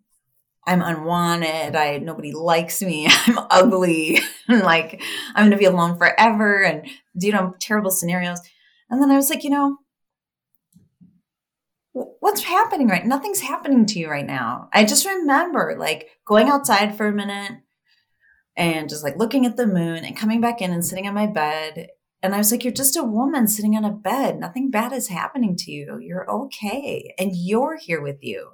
[0.66, 1.76] I'm unwanted.
[1.76, 3.06] I nobody likes me.
[3.26, 4.18] I'm ugly.
[4.48, 5.00] and like
[5.34, 8.40] I'm gonna be alone forever and you know, terrible scenarios.
[8.90, 9.78] And then I was like, you know,
[11.92, 16.96] what's happening right nothing's happening to you right now i just remember like going outside
[16.96, 17.52] for a minute
[18.56, 21.26] and just like looking at the moon and coming back in and sitting on my
[21.26, 21.88] bed.
[22.24, 24.38] And i was like you're just a woman sitting on a bed.
[24.38, 25.98] Nothing bad is happening to you.
[26.00, 27.14] You're okay.
[27.18, 28.50] And you're here with you.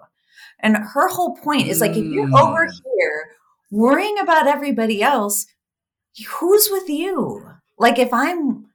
[0.61, 2.73] And her whole point is like if you're over mm.
[2.73, 3.31] here
[3.71, 5.47] worrying about everybody else
[6.27, 7.47] who's with you?
[7.79, 8.67] Like if i'm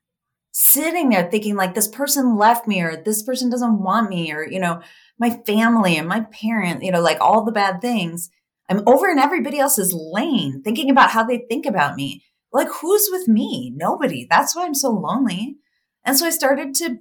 [0.55, 4.47] sitting there thinking like this person left me or this person doesn't want me or
[4.47, 4.79] you know
[5.17, 8.29] my family and my parent you know like all the bad things
[8.69, 12.23] i'm over in everybody else's lane thinking about how they think about me.
[12.51, 13.73] Like who's with me?
[13.75, 14.27] Nobody.
[14.29, 15.57] That's why i'm so lonely.
[16.03, 16.99] And so i started to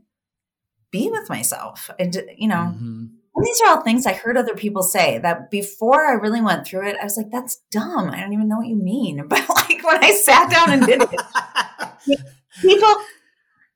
[0.91, 3.07] be with myself and you know mm-hmm.
[3.35, 6.67] and these are all things i heard other people say that before i really went
[6.67, 8.11] through it i was like that's dumb.
[8.11, 9.27] I don't even know what you mean.
[9.29, 12.21] But like when i sat down and did it
[12.61, 12.95] people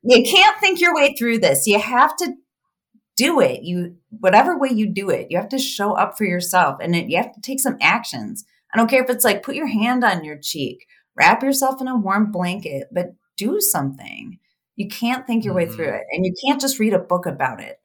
[0.08, 1.66] you can't think your way through this.
[1.66, 2.34] You have to
[3.16, 3.62] do it.
[3.62, 7.08] You whatever way you do it, you have to show up for yourself and it,
[7.08, 8.44] you have to take some actions.
[8.72, 11.88] I don't care if it's like put your hand on your cheek, wrap yourself in
[11.88, 14.38] a warm blanket, but do something.
[14.76, 15.70] You can't think your mm-hmm.
[15.70, 15.96] way through mm-hmm.
[15.96, 17.80] it and you can't just read a book about it.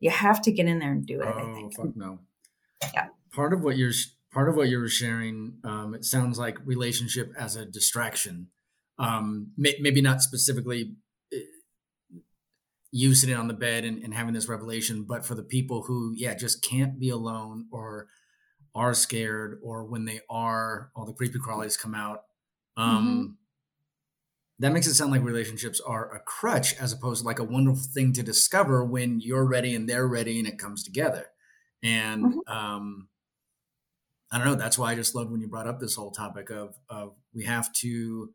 [0.00, 1.28] You have to get in there and do it.
[1.32, 1.76] Oh, I think.
[1.76, 2.18] fuck no.
[2.92, 3.06] Yeah.
[3.32, 3.92] Part of what you're
[4.32, 8.48] part of what you were sharing, um, it sounds like relationship as a distraction.
[8.98, 10.96] Um, may, maybe not specifically
[12.92, 16.12] you sitting on the bed and, and having this revelation, but for the people who,
[16.14, 18.06] yeah, just can't be alone or
[18.74, 22.24] are scared or when they are, all the creepy crawlies come out.
[22.76, 23.32] Um, mm-hmm.
[24.58, 27.82] That makes it sound like relationships are a crutch as opposed to like a wonderful
[27.82, 31.26] thing to discover when you're ready and they're ready and it comes together.
[31.82, 32.52] And mm-hmm.
[32.52, 33.08] um,
[34.30, 34.54] I don't know.
[34.54, 37.44] That's why I just loved when you brought up this whole topic of, of we
[37.44, 38.34] have to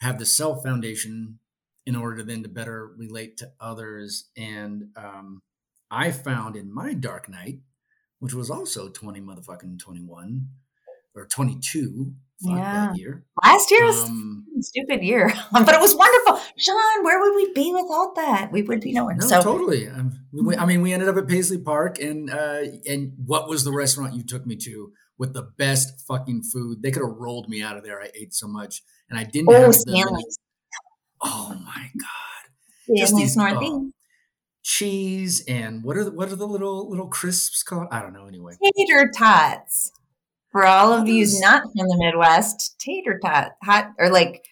[0.00, 1.38] have the self foundation
[1.86, 4.30] in order to then to better relate to others.
[4.36, 5.42] And um,
[5.90, 7.60] I found in my dark night,
[8.18, 10.48] which was also 20 motherfucking 21
[11.14, 12.88] or 22 yeah.
[12.88, 13.24] that year.
[13.42, 16.40] Last year was um, stupid year, but it was wonderful.
[16.56, 18.50] Sean, where would we be without that?
[18.52, 19.16] We would be nowhere.
[19.16, 19.88] No, so, totally.
[19.88, 23.64] Um, we, I mean, we ended up at Paisley Park, and uh, and what was
[23.64, 26.82] the restaurant you took me to with the best fucking food?
[26.82, 28.00] They could have rolled me out of there.
[28.00, 29.48] I ate so much, and I didn't.
[29.50, 30.38] Oh, have Stanley's.
[31.24, 32.50] Oh my god!
[32.86, 33.80] Yeah, Just these uh,
[34.62, 37.88] cheese and what are the, what are the little little crisps called?
[37.90, 38.26] I don't know.
[38.26, 39.92] Anyway, tater tots.
[40.50, 44.44] For all of you not from the Midwest, tater tot, hot or like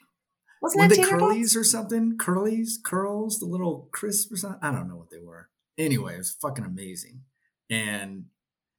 [0.61, 1.57] wasn't were it they curlies tots?
[1.57, 2.17] or something?
[2.19, 4.61] Curlies, curls, the little crisps or something.
[4.63, 5.49] I don't know what they were.
[5.79, 7.23] Anyway, it was fucking amazing.
[7.71, 8.27] And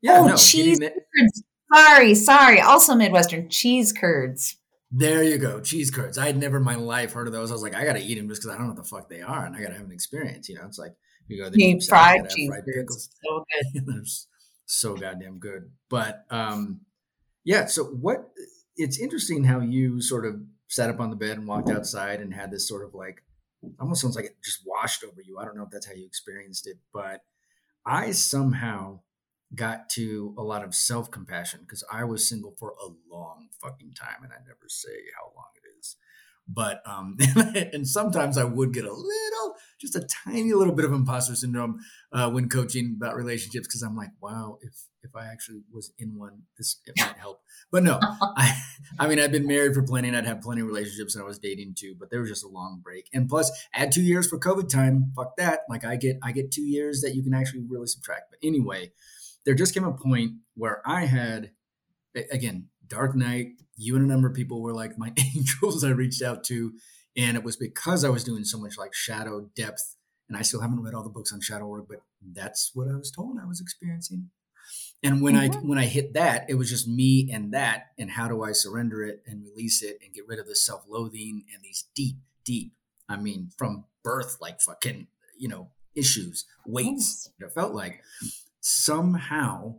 [0.01, 0.79] yeah, oh, no, cheese.
[0.79, 1.43] curds.
[1.73, 2.60] Sorry, sorry.
[2.62, 4.58] Also Midwestern cheese curds.
[4.95, 6.19] There you go, cheese curds.
[6.19, 7.49] I had never in my life heard of those.
[7.49, 9.10] I was like, I gotta eat them just because I don't know what the fuck
[9.10, 10.47] they are, and I gotta have an experience.
[10.47, 10.93] You know, it's like
[11.27, 13.10] you go there, fried cheese fried pickles.
[13.25, 14.06] So good,
[14.67, 15.71] so goddamn good.
[15.89, 16.82] But um,
[17.43, 17.65] yeah.
[17.65, 18.29] So what?
[18.75, 22.32] It's interesting how you sort of sat up on the bed and walked outside and
[22.32, 23.23] had this sort of like
[23.79, 25.39] almost sounds like it just washed over you.
[25.39, 27.21] I don't know if that's how you experienced it, but
[27.84, 28.99] I somehow
[29.55, 33.93] got to a lot of self compassion because I was single for a long fucking
[33.93, 35.95] time, and I never say how long it is.
[36.47, 37.17] But um,
[37.73, 41.79] and sometimes I would get a little, just a tiny little bit of imposter syndrome
[42.11, 46.17] uh, when coaching about relationships because I'm like, wow, if if I actually was in
[46.17, 47.41] one, this it might help.
[47.71, 48.59] But no, I
[48.99, 51.27] I mean I've been married for plenty, and I'd had plenty of relationships, and I
[51.27, 51.95] was dating too.
[51.97, 55.13] But there was just a long break, and plus add two years for COVID time.
[55.15, 55.61] Fuck that.
[55.69, 58.31] Like I get I get two years that you can actually really subtract.
[58.31, 58.91] But anyway
[59.45, 61.51] there just came a point where I had,
[62.32, 66.21] again, Dark Night, you and a number of people were like my angels I reached
[66.21, 66.73] out to.
[67.15, 69.95] And it was because I was doing so much like shadow depth.
[70.29, 71.99] And I still haven't read all the books on shadow work, but
[72.34, 74.29] that's what I was told I was experiencing.
[75.03, 75.58] And when mm-hmm.
[75.58, 78.53] I when I hit that, it was just me and that, and how do I
[78.53, 82.71] surrender it and release it and get rid of the self-loathing and these deep, deep,
[83.10, 87.29] I mean, from birth, like fucking, you know, issues, weights.
[87.39, 88.01] It felt like
[88.63, 89.76] somehow,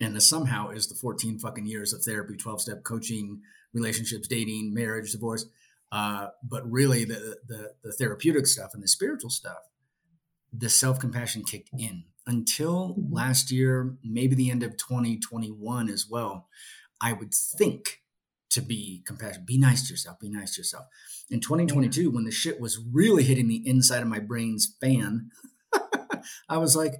[0.00, 4.74] and the somehow is the 14 fucking years of therapy, 12 step coaching, relationships, dating,
[4.74, 5.46] marriage, divorce.
[5.92, 9.58] Uh, but really, the, the, the therapeutic stuff and the spiritual stuff,
[10.52, 12.04] the self compassion kicked in.
[12.26, 16.48] until last year, maybe the end of 2021 as well,
[17.00, 18.00] I would think
[18.50, 20.86] to be compassionate, be nice to yourself, be nice to yourself.
[21.30, 25.30] In 2022, when the shit was really hitting the inside of my brain's fan,
[26.48, 26.94] I was like,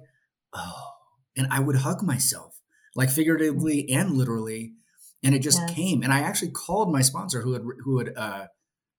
[0.53, 0.91] oh,
[1.37, 2.59] and I would hug myself,
[2.95, 4.73] like figuratively and literally,
[5.23, 5.73] and it just yes.
[5.73, 6.03] came.
[6.03, 8.45] And I actually called my sponsor, who had who had uh,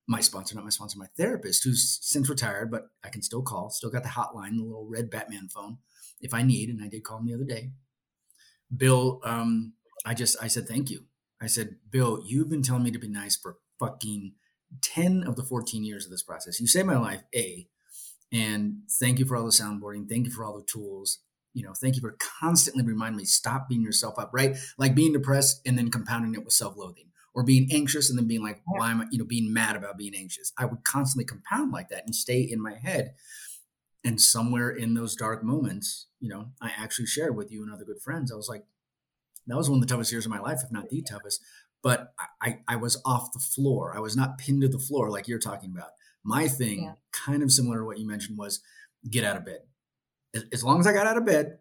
[0.07, 3.71] my sponsor, not my sponsor, my therapist, who's since retired, but I can still call.
[3.71, 5.79] Still got the hotline, the little red Batman phone,
[6.21, 6.69] if I need.
[6.69, 7.71] And I did call him the other day.
[8.75, 11.05] Bill, um, I just I said thank you.
[11.41, 14.33] I said, Bill, you've been telling me to be nice for fucking
[14.83, 16.61] 10 of the 14 years of this process.
[16.61, 17.69] You saved my life, A.
[18.33, 20.09] And thank you for all the soundboarding.
[20.09, 21.21] Thank you for all the tools.
[21.55, 24.57] You know, thank you for constantly reminding me stop beating yourself up, right?
[24.77, 28.43] Like being depressed and then compounding it with self-loathing or being anxious and then being
[28.43, 30.53] like, why am I, you know, being mad about being anxious?
[30.59, 33.15] I would constantly compound like that and stay in my head.
[34.05, 37.85] And somewhere in those dark moments, you know, I actually shared with you and other
[37.85, 38.31] good friends.
[38.31, 38.65] I was like,
[39.47, 41.41] that was one of the toughest years of my life, if not the toughest.
[41.83, 43.95] But I, I was off the floor.
[43.97, 45.91] I was not pinned to the floor like you're talking about.
[46.23, 46.93] My thing, yeah.
[47.13, 48.61] kind of similar to what you mentioned, was
[49.11, 49.61] get out of bed.
[50.53, 51.59] As, long as I got out of bed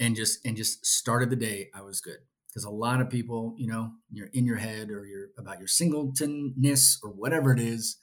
[0.00, 3.54] and just and just started the day, I was good because a lot of people,
[3.58, 7.98] you know, you're in your head or you're about your singletonness or whatever it is,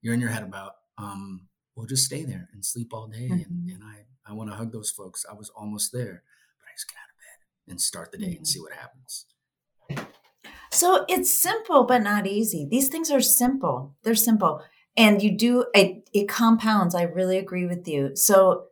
[0.00, 1.46] you're in your head about, um,
[1.76, 3.28] well, just stay there and sleep all day.
[3.28, 3.34] Mm-hmm.
[3.34, 5.24] And, and I, I want to hug those folks.
[5.30, 6.24] I was almost there,
[6.58, 8.36] but I just got out of bed and start the day mm-hmm.
[8.38, 9.26] and see what happens.
[10.72, 12.66] So it's simple, but not easy.
[12.68, 13.94] These things are simple.
[14.02, 14.62] They're simple.
[14.96, 16.94] And you do, it, it compounds.
[16.94, 18.16] I really agree with you.
[18.16, 18.68] So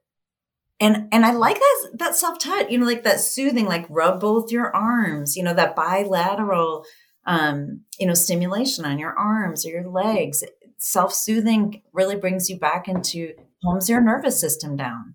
[0.81, 4.21] and and I like that that self touch, you know, like that soothing, like rub
[4.21, 6.85] both your arms, you know, that bilateral,
[7.27, 10.43] um, you know, stimulation on your arms or your legs.
[10.79, 15.15] Self soothing really brings you back into calms your nervous system down.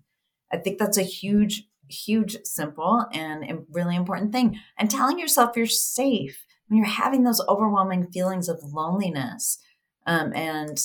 [0.52, 4.60] I think that's a huge, huge, simple and really important thing.
[4.78, 9.58] And telling yourself you're safe when you're having those overwhelming feelings of loneliness
[10.06, 10.78] um, and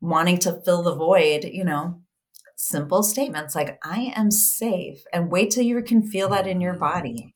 [0.00, 2.00] wanting to fill the void, you know,
[2.56, 5.04] simple statements like, I am safe.
[5.12, 6.80] And wait till you can feel that in your mm.
[6.80, 7.34] body.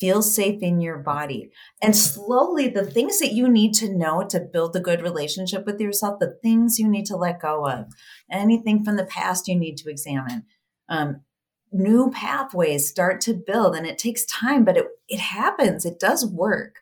[0.00, 1.50] Feel safe in your body.
[1.80, 5.80] And slowly, the things that you need to know to build a good relationship with
[5.80, 7.86] yourself, the things you need to let go of,
[8.30, 10.44] anything from the past you need to examine.
[10.88, 11.22] Um,
[11.72, 15.86] new pathways start to build, and it takes time, but it, it happens.
[15.86, 16.76] It does work.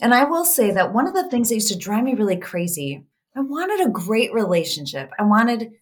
[0.00, 2.36] And I will say that one of the things that used to drive me really
[2.36, 3.04] crazy,
[3.36, 5.10] I wanted a great relationship.
[5.18, 5.72] I wanted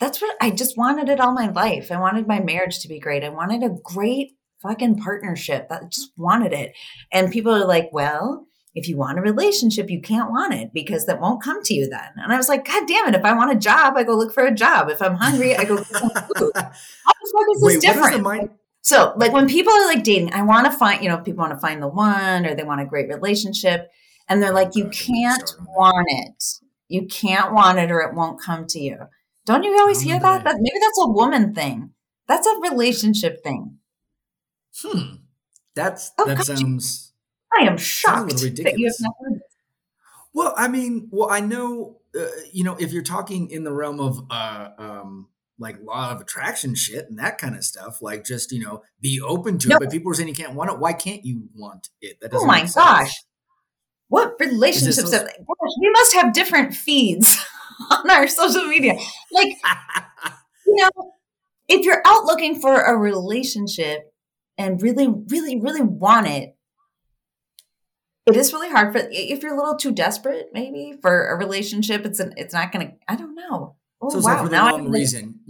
[0.00, 1.90] that's what I just wanted it all my life.
[1.90, 3.24] I wanted my marriage to be great.
[3.24, 5.66] I wanted a great fucking partnership.
[5.70, 6.72] I just wanted it.
[7.12, 11.06] And people are like, well, if you want a relationship, you can't want it because
[11.06, 12.10] that won't come to you then.
[12.16, 13.14] And I was like, God damn it.
[13.14, 14.88] If I want a job, I go look for a job.
[14.88, 16.52] If I'm hungry, I go get some food.
[16.54, 18.22] How the fuck is this Wait, different?
[18.22, 18.50] Mind-
[18.82, 21.52] so, like when people are like dating, I want to find, you know, people want
[21.52, 23.90] to find the one or they want a great relationship.
[24.28, 26.44] And they're like, you can't want it.
[26.88, 28.98] You can't want it or it won't come to you.
[29.48, 30.44] Don't you always hear that?
[30.44, 30.56] that?
[30.58, 31.92] Maybe that's a woman thing.
[32.26, 33.78] That's a relationship thing.
[34.82, 35.14] Hmm.
[35.74, 37.14] That's oh, that sounds.
[37.58, 39.40] I am shocked that you have not heard
[40.34, 44.00] Well, I mean, well, I know, uh, you know, if you're talking in the realm
[44.00, 48.52] of uh, um, like law of attraction shit and that kind of stuff, like just
[48.52, 49.76] you know, be open to no.
[49.76, 49.78] it.
[49.80, 50.78] But people are saying you can't want it.
[50.78, 52.20] Why can't you want it?
[52.20, 52.44] That doesn't.
[52.44, 53.14] Oh my gosh!
[54.08, 55.10] What relationships?
[55.10, 55.30] Gosh,
[55.80, 57.42] we must have different feeds.
[57.90, 58.94] on our social media.
[59.32, 59.52] Like,
[60.66, 61.12] you know,
[61.68, 64.12] if you're out looking for a relationship
[64.56, 66.54] and really, really, really want it,
[68.26, 72.04] it is really hard for if you're a little too desperate, maybe for a relationship.
[72.04, 72.94] It's an, it's not going to.
[73.08, 73.76] I don't know.
[74.02, 74.34] Oh, so it's wow.
[74.34, 75.40] like for the now wrong reason.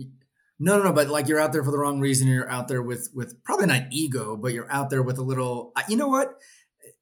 [0.60, 0.92] No, no, no.
[0.92, 2.28] But like you're out there for the wrong reason.
[2.28, 5.72] You're out there with with probably not ego, but you're out there with a little.
[5.74, 6.34] Uh, you know what?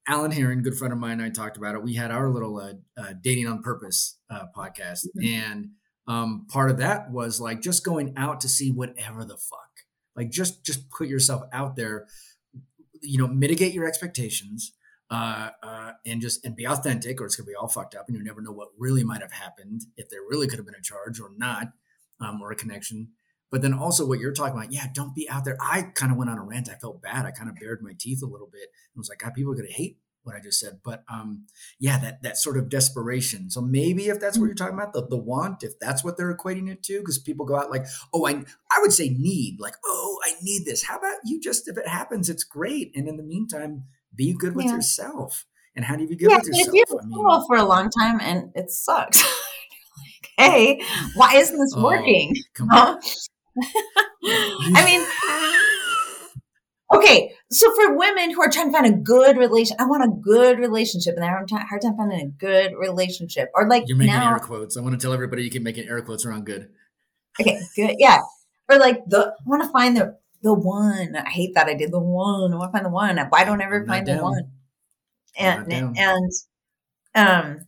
[0.09, 1.83] Alan Heron, good friend of mine, I talked about it.
[1.83, 5.25] We had our little uh, uh, dating on purpose uh, podcast, mm-hmm.
[5.25, 5.71] and
[6.07, 9.71] um, part of that was like just going out to see whatever the fuck,
[10.15, 12.07] like just just put yourself out there,
[13.03, 14.73] you know, mitigate your expectations,
[15.11, 18.17] uh, uh, and just and be authentic, or it's gonna be all fucked up, and
[18.17, 20.83] you never know what really might have happened if there really could have been a
[20.83, 21.69] charge or not,
[22.21, 23.09] um, or a connection.
[23.51, 25.57] But then also what you're talking about, yeah, don't be out there.
[25.61, 26.69] I kind of went on a rant.
[26.69, 27.27] I felt bad.
[27.27, 28.63] I kind of bared my teeth a little bit.
[28.63, 30.81] and was like, God, people are going to hate what I just said.
[30.85, 31.47] But um,
[31.79, 33.49] yeah, that that sort of desperation.
[33.49, 36.37] So maybe if that's what you're talking about, the, the want, if that's what they're
[36.37, 39.75] equating it to, because people go out like, oh, I I would say need, like,
[39.85, 40.83] oh, I need this.
[40.83, 42.91] How about you just if it happens, it's great.
[42.95, 43.85] And in the meantime,
[44.15, 44.75] be good with yeah.
[44.75, 45.47] yourself.
[45.77, 46.69] And how do you be good yeah, with yourself?
[46.69, 49.23] If you're I mean, for a long time and it sucks.
[49.99, 50.83] like, hey,
[51.15, 52.35] why isn't this oh, working?
[52.55, 52.99] Come on.
[54.75, 55.01] I mean,
[56.93, 57.33] okay.
[57.51, 60.59] So for women who are trying to find a good relation, I want a good
[60.59, 64.15] relationship, and they're having a hard time finding a good relationship, or like you're making
[64.15, 64.77] now, air quotes.
[64.77, 66.69] I want to tell everybody you can make an air quotes around good.
[67.41, 67.97] Okay, good.
[67.99, 68.21] Yeah,
[68.69, 71.17] or like the I want to find the the one.
[71.17, 72.53] I hate that I did the one.
[72.53, 73.19] I want to find the one.
[73.29, 74.51] Why don't I ever I'm find not the one?
[75.39, 76.33] And and
[77.15, 77.59] um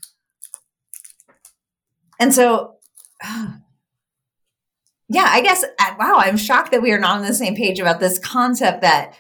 [2.19, 2.77] and so
[5.09, 7.81] yeah, I guess uh, wow, I'm shocked that we are not on the same page
[7.81, 9.15] about this concept that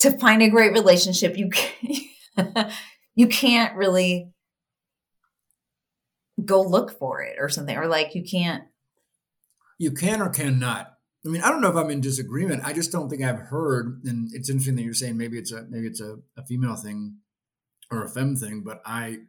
[0.00, 2.70] to find a great relationship you can,
[3.14, 4.30] you can't really
[6.44, 8.64] go look for it or something or like you can't
[9.78, 10.92] You can or cannot.
[11.24, 12.62] I mean, I don't know if I'm in disagreement.
[12.64, 15.64] I just don't think I've heard, and it's interesting that you're saying maybe it's a
[15.68, 17.16] maybe it's a, a female thing
[17.90, 19.20] or a femme thing, but I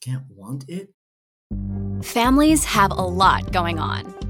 [0.00, 0.90] can't want it.
[2.02, 4.29] Families have a lot going on.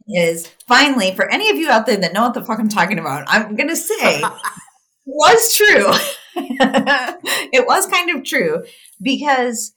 [0.15, 2.99] is, finally, for any of you out there that know what the fuck I'm talking
[2.99, 4.21] about, I'm to say
[5.05, 5.91] was true.
[6.35, 8.63] it was kind of true
[9.01, 9.73] because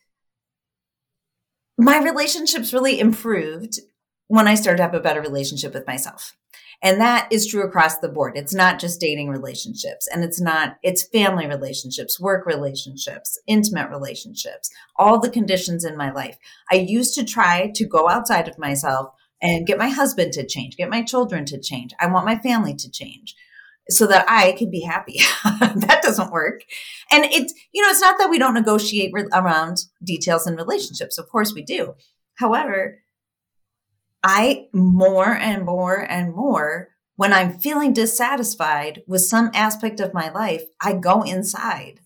[1.76, 3.80] my relationships really improved
[4.28, 6.36] when I started to have a better relationship with myself.
[6.82, 8.36] And that is true across the board.
[8.36, 14.70] It's not just dating relationships and it's not, it's family relationships, work relationships, intimate relationships,
[14.96, 16.36] all the conditions in my life.
[16.70, 20.76] I used to try to go outside of myself and get my husband to change,
[20.76, 21.92] get my children to change.
[22.00, 23.34] I want my family to change
[23.90, 25.20] so that I could be happy.
[25.44, 26.62] that doesn't work.
[27.12, 31.18] And it's, you know, it's not that we don't negotiate re- around details in relationships.
[31.18, 31.94] Of course we do.
[32.36, 33.00] However,
[34.22, 40.30] I more and more and more, when I'm feeling dissatisfied with some aspect of my
[40.30, 42.00] life, I go inside.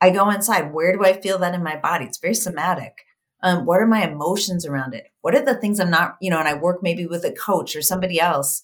[0.00, 0.72] I go inside.
[0.72, 2.04] Where do I feel that in my body?
[2.04, 2.98] It's very somatic.
[3.42, 5.06] Um, what are my emotions around it?
[5.28, 7.76] What are the things I'm not, you know, and I work maybe with a coach
[7.76, 8.62] or somebody else.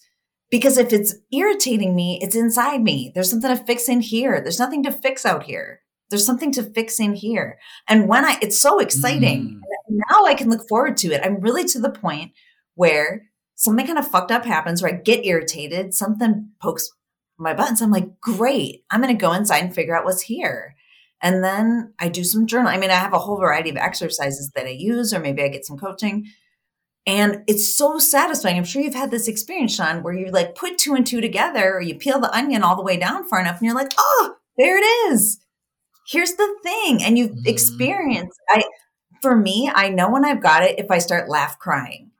[0.49, 3.11] Because if it's irritating me, it's inside me.
[3.13, 4.41] There's something to fix in here.
[4.41, 5.81] There's nothing to fix out here.
[6.09, 7.59] There's something to fix in here.
[7.87, 9.61] And when I, it's so exciting.
[9.91, 9.99] Mm.
[10.09, 11.21] Now I can look forward to it.
[11.23, 12.31] I'm really to the point
[12.73, 16.89] where something kind of fucked up happens where I get irritated, something pokes
[17.37, 17.79] my buttons.
[17.83, 20.75] I'm like, great, I'm going to go inside and figure out what's here.
[21.21, 22.69] And then I do some journal.
[22.69, 25.49] I mean, I have a whole variety of exercises that I use, or maybe I
[25.49, 26.25] get some coaching.
[27.07, 28.57] And it's so satisfying.
[28.57, 31.75] I'm sure you've had this experience, Sean, where you like put two and two together,
[31.75, 34.35] or you peel the onion all the way down far enough, and you're like, oh,
[34.57, 35.39] there it is.
[36.07, 37.03] Here's the thing.
[37.03, 37.45] And you've Mhm.
[37.47, 38.63] experienced, I,
[39.21, 42.11] for me, I know when I've got it if I start laugh crying.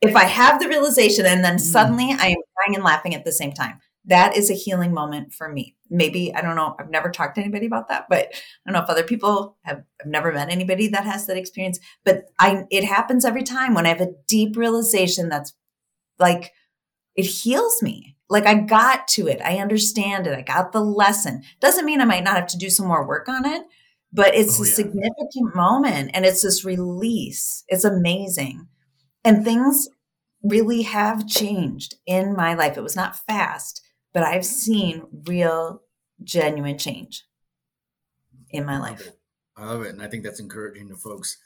[0.00, 1.60] If I have the realization and then Mm.
[1.60, 5.32] suddenly I am crying and laughing at the same time, that is a healing moment
[5.32, 5.74] for me.
[5.94, 8.36] Maybe, I don't know, I've never talked to anybody about that, but I
[8.66, 12.24] don't know if other people have, I've never met anybody that has that experience, but
[12.38, 15.54] I, it happens every time when I have a deep realization that's
[16.18, 16.52] like,
[17.16, 18.16] it heals me.
[18.28, 19.40] Like I got to it.
[19.44, 20.36] I understand it.
[20.36, 21.42] I got the lesson.
[21.60, 23.62] Doesn't mean I might not have to do some more work on it,
[24.12, 24.74] but it's Oh, a yeah.
[24.74, 27.62] significant moment and it's this release.
[27.68, 28.66] It's amazing.
[29.24, 29.88] And things
[30.42, 32.76] really have changed in my life.
[32.76, 33.80] It was not fast,
[34.12, 35.80] but I've seen real,
[36.24, 37.24] genuine change
[38.50, 39.08] in my life.
[39.56, 41.38] I love it, and I think that's encouraging to folks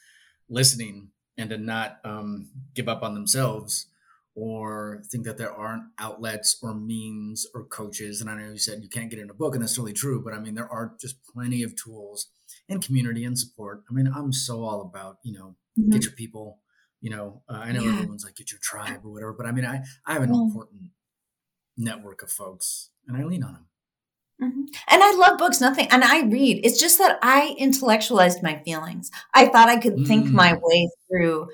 [0.49, 3.87] listening and to not um, give up on themselves
[4.35, 8.21] or think that there aren't outlets or means or coaches.
[8.21, 10.23] And I know you said you can't get in a book, and that's totally true.
[10.23, 12.29] But I mean, there are just plenty of tools
[12.69, 13.83] and community and support.
[13.91, 15.93] I mean, I'm so all about you know Mhm.
[15.93, 16.61] get your people.
[17.01, 17.93] You know, uh, I know Yeah.
[17.93, 20.41] everyone's like get your tribe or whatever, but I mean, I I have an Yeah.
[20.41, 20.91] important
[21.77, 23.68] network of folks, and I lean on them.
[24.41, 24.67] Mhm.
[24.89, 26.61] And I love books, nothing, and I read.
[26.65, 29.11] It's just that I intellectualized my feelings.
[29.35, 30.61] I thought I could think my Mm.
[30.63, 31.49] way through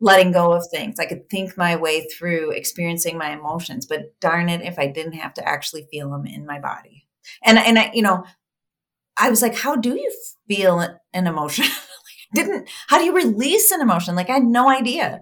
[0.00, 1.00] letting go of things.
[1.00, 5.14] I could think my way through experiencing my emotions, but darn it if I didn't
[5.14, 7.06] have to actually feel them in my body.
[7.44, 8.24] And and I, you know,
[9.18, 10.12] I was like, how do you
[10.48, 11.64] feel an emotion?
[12.34, 14.14] Didn't how do you release an emotion?
[14.14, 15.20] Like I had no idea.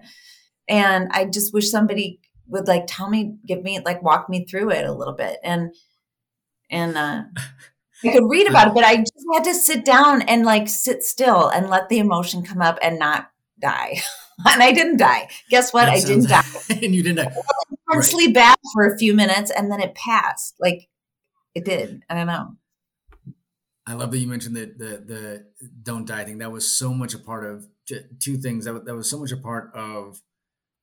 [0.69, 4.71] And I just wish somebody would like tell me, give me like walk me through
[4.71, 5.39] it a little bit.
[5.43, 5.73] And
[6.69, 7.23] and uh
[8.03, 11.03] I could read about it, but I just had to sit down and like sit
[11.03, 13.95] still and let the emotion come up and not die.
[14.45, 15.29] and I didn't die.
[15.49, 15.85] Guess what?
[15.85, 16.43] That I didn't die.
[16.69, 17.35] and you didn't die.
[17.87, 18.35] Intensely right.
[18.35, 20.55] bad for a few minutes, and then it passed.
[20.59, 20.89] Like
[21.55, 22.03] it did.
[22.09, 22.55] I don't know.
[23.87, 25.45] I love that you mentioned the the the
[25.81, 26.39] don't die thing.
[26.39, 27.67] That was so much a part of
[28.19, 28.65] two things.
[28.65, 30.21] That that was so much a part of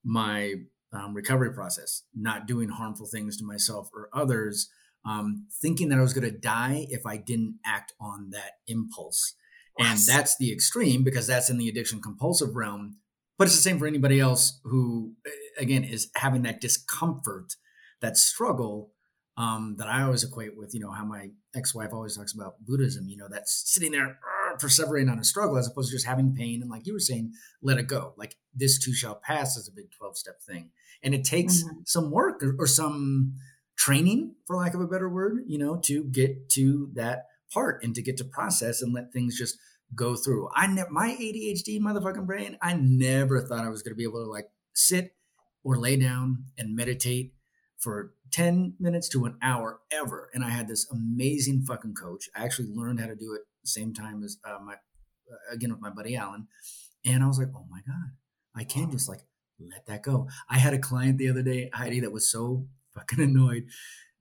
[0.03, 0.55] my
[0.93, 2.03] um, recovery process.
[2.15, 4.69] Not doing harmful things to myself or others.
[5.07, 9.35] Um, thinking that I was going to die if I didn't act on that impulse.
[9.79, 12.99] And that's the extreme because that's in the addiction compulsive realm.
[13.37, 15.15] But it's the same for anybody else who,
[15.59, 17.55] again, is having that discomfort,
[18.01, 18.93] that struggle
[19.37, 22.65] um, that I always equate with, you know, how my ex wife always talks about
[22.65, 26.07] Buddhism, you know, that's sitting there uh, perseverating on a struggle as opposed to just
[26.07, 26.63] having pain.
[26.63, 28.15] And like you were saying, let it go.
[28.17, 30.71] Like this too shall pass is a big 12 step thing.
[31.03, 31.81] And it takes mm-hmm.
[31.85, 33.35] some work or, or some
[33.85, 37.95] training, for lack of a better word, you know, to get to that part and
[37.95, 39.59] to get to process and let things just
[39.95, 40.49] go through.
[40.57, 44.31] I never my ADHD motherfucking brain, I never thought I was gonna be able to
[44.31, 45.15] like sit
[45.63, 47.35] or lay down and meditate
[47.79, 50.31] for 10 minutes to an hour ever.
[50.33, 52.31] And I had this amazing fucking coach.
[52.35, 55.81] I actually learned how to do it same time as uh, my, uh, again, with
[55.81, 56.49] my buddy Alan.
[57.05, 58.13] And I was like, oh my God,
[58.57, 59.21] I can't just like
[59.61, 60.29] let that go.
[60.49, 63.65] I had a client the other day, Heidi, that was so fucking annoyed.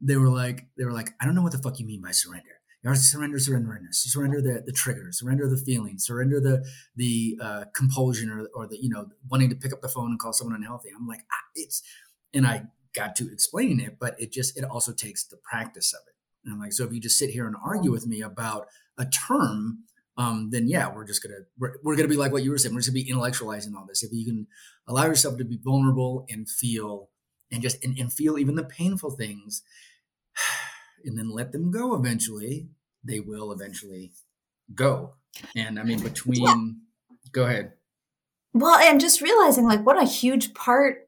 [0.02, 2.12] They were like, they were like, I don't know what the fuck you mean by
[2.12, 2.60] surrender.
[2.84, 6.66] You to surrender, surrender, surrender the, the trigger, surrender the feeling, surrender the
[6.98, 10.20] the uh, compulsion or, or the you know wanting to pick up the phone and
[10.20, 10.90] call someone unhealthy.
[10.94, 11.82] I'm like, ah, it's,
[12.34, 12.64] and I
[12.94, 16.14] got to explain it, but it just it also takes the practice of it.
[16.44, 18.68] And I'm like, so if you just sit here and argue with me about
[18.98, 19.86] a term,
[20.18, 22.76] um, then yeah, we're just gonna we're, we're gonna be like what you were saying.
[22.76, 24.04] We're just gonna be intellectualizing all this.
[24.04, 24.48] If you can
[24.90, 27.10] allow yourself to be vulnerable and feel
[27.54, 29.62] and just and, and feel even the painful things
[31.06, 32.68] and then let them go eventually.
[33.04, 34.12] They will eventually
[34.74, 35.14] go.
[35.56, 37.16] And i mean between yeah.
[37.32, 37.74] go ahead.
[38.54, 41.08] Well i'm just realizing like what a huge part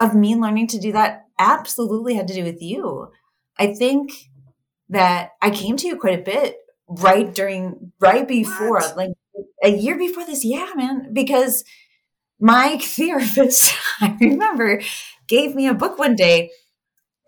[0.00, 3.10] of me learning to do that absolutely had to do with you.
[3.58, 4.12] I think
[4.88, 6.56] that i came to you quite a bit
[6.88, 8.96] right during right before what?
[8.96, 9.10] like
[9.62, 10.44] a year before this.
[10.44, 11.64] Yeah man because
[12.38, 14.80] my therapist i remember
[15.26, 16.50] gave me a book one day,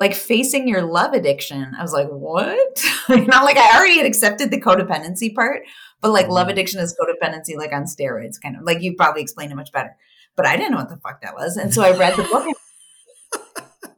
[0.01, 1.75] like facing your love addiction.
[1.77, 2.85] I was like, what?
[3.09, 5.63] Not like I already had accepted the codependency part,
[6.01, 6.53] but like love mm-hmm.
[6.53, 9.97] addiction is codependency, like on steroids, kind of like you probably explained it much better.
[10.37, 11.57] But I didn't know what the fuck that was.
[11.57, 12.47] And so I read the book.
[12.47, 13.93] And,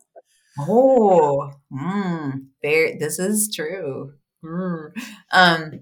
[0.69, 4.15] oh, mm, there, this is true.
[4.43, 4.93] Mm.
[5.33, 5.81] Um,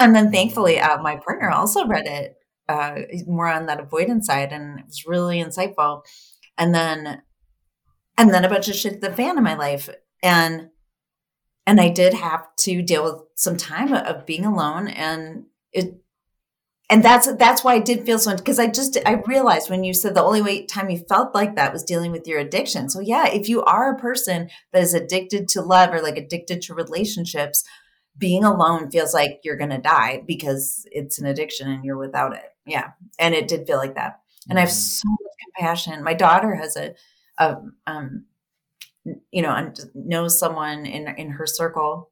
[0.00, 2.36] and then thankfully, uh, my partner also read it
[2.68, 6.02] uh, more on that avoidance side, and it was really insightful.
[6.58, 7.22] And then
[8.18, 9.88] and then a bunch of shit the fan in my life.
[10.22, 10.70] And
[11.66, 15.96] and i did have to deal with some time of being alone and it
[16.90, 19.94] and that's that's why i did feel so because i just i realized when you
[19.94, 22.88] said the only way time you felt like that was dealing with your addiction.
[22.90, 26.62] So yeah if you are a person that is addicted to love or like addicted
[26.62, 27.64] to relationships
[28.18, 32.34] being alone feels like you're going to die because it's an addiction and you're without
[32.34, 32.44] it.
[32.66, 32.90] Yeah.
[33.18, 34.20] And it did feel like that.
[34.50, 34.76] And i have mm-hmm.
[34.76, 36.04] so much compassion.
[36.04, 36.94] My daughter has a
[37.38, 38.26] um,
[39.30, 42.10] you know, and knows someone in in her circle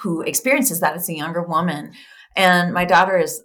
[0.00, 1.92] who experiences that as a younger woman,
[2.36, 3.42] and my daughter is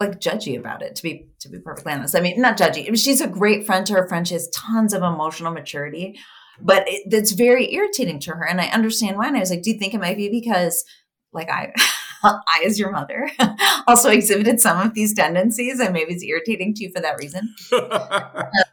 [0.00, 2.16] like judgy about it to be to be perfectly honest.
[2.16, 2.86] I mean, not judgy.
[2.98, 4.26] She's a great friend to her friend.
[4.26, 6.18] She has tons of emotional maturity,
[6.60, 9.28] but it, it's very irritating to her, and I understand why.
[9.28, 10.84] And I was like, do you think it might be because
[11.32, 11.72] like I.
[12.26, 13.30] I, as your mother,
[13.86, 17.54] also exhibited some of these tendencies, and maybe it's irritating to you for that reason.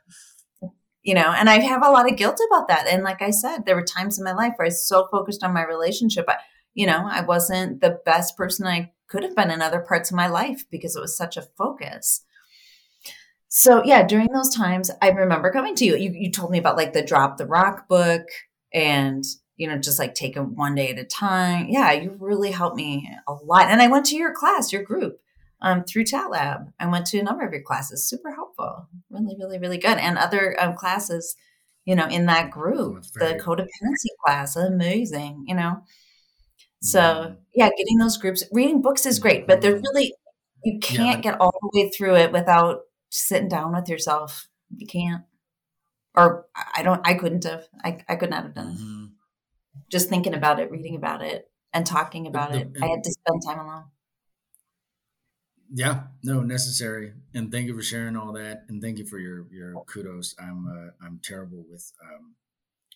[1.03, 2.87] you know, and I have a lot of guilt about that.
[2.87, 5.43] And like I said, there were times in my life where I was so focused
[5.43, 6.39] on my relationship, but
[6.73, 10.15] you know, I wasn't the best person I could have been in other parts of
[10.15, 12.23] my life because it was such a focus.
[13.49, 15.97] So yeah, during those times, I remember coming to you.
[15.97, 18.23] You, you told me about like the drop the rock book
[18.73, 19.25] and
[19.57, 21.67] you know just like take it one day at a time.
[21.69, 23.67] Yeah, you really helped me a lot.
[23.67, 25.20] And I went to your class, your group,
[25.61, 26.71] um, through Chat Lab.
[26.79, 29.97] I went to a number of your classes, super helpful, really, really, really good.
[29.97, 31.35] And other um, classes,
[31.85, 35.83] you know, in that group, the codependency class, amazing, you know.
[36.81, 37.33] So mm-hmm.
[37.53, 40.13] yeah, getting those groups, reading books is great, but they're really
[40.63, 41.31] you can't yeah.
[41.31, 44.47] get all the way through it without sitting down with yourself.
[44.75, 45.23] You can't.
[46.15, 47.67] Or I don't I couldn't have.
[47.83, 49.03] I, I could not have done mm-hmm.
[49.05, 49.09] it.
[49.89, 52.77] Just thinking about it, reading about it, and talking about the, it.
[52.81, 53.83] I had to spend time alone.
[55.73, 57.13] Yeah, no, necessary.
[57.33, 60.35] And thank you for sharing all that, and thank you for your your kudos.
[60.39, 62.35] I'm uh, I'm terrible with um,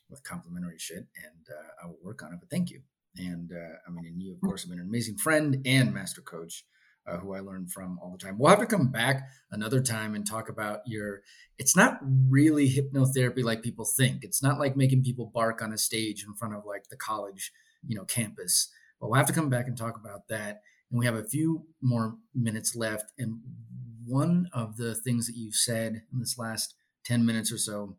[0.10, 2.40] with complimentary shit, and uh, I will work on it.
[2.40, 2.82] But thank you.
[3.18, 6.22] And uh, I mean, and you of course have been an amazing friend and master
[6.22, 6.66] coach.
[7.08, 8.38] uh, who I learn from all the time.
[8.38, 11.22] We'll have to come back another time and talk about your.
[11.58, 12.00] It's not
[12.30, 14.24] really hypnotherapy like people think.
[14.24, 17.52] It's not like making people bark on a stage in front of like the college,
[17.88, 18.70] you know, campus.
[19.00, 20.62] But we'll have to come back and talk about that.
[20.92, 23.12] And we have a few more minutes left.
[23.18, 23.40] And
[24.06, 26.76] one of the things that you've said in this last
[27.06, 27.98] 10 minutes or so,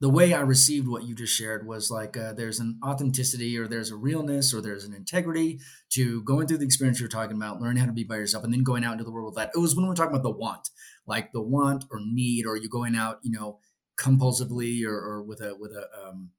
[0.00, 3.66] the way I received what you just shared was like uh, there's an authenticity or
[3.66, 5.60] there's a realness or there's an integrity
[5.92, 8.52] to going through the experience you're talking about, learning how to be by yourself, and
[8.52, 9.50] then going out into the world with that.
[9.54, 10.68] It was when we were talking about the want,
[11.06, 13.60] like the want or need, or you going out, you know,
[13.98, 16.30] compulsively or, or with a with a um,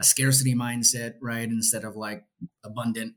[0.00, 2.24] a scarcity mindset, right, instead of like
[2.64, 3.14] abundant.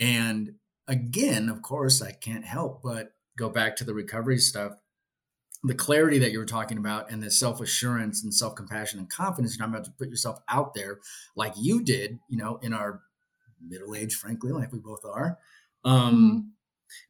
[0.00, 0.54] And
[0.88, 4.72] again, of course, I can't help but go back to the recovery stuff
[5.64, 9.08] the clarity that you were talking about and the self assurance and self compassion and
[9.08, 10.98] confidence you're not about to put yourself out there
[11.36, 13.02] like you did, you know, in our
[13.66, 15.38] middle age, frankly, like we both are.
[15.84, 16.38] Um, mm-hmm.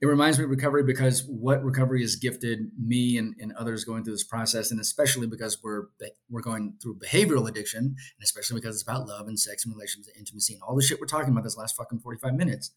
[0.00, 4.04] It reminds me of recovery because what recovery has gifted me and, and others going
[4.04, 5.84] through this process, and especially because we're
[6.28, 10.08] we're going through behavioral addiction, and especially because it's about love and sex and relationships
[10.08, 12.72] and intimacy and all the shit we're talking about this last fucking 45 minutes,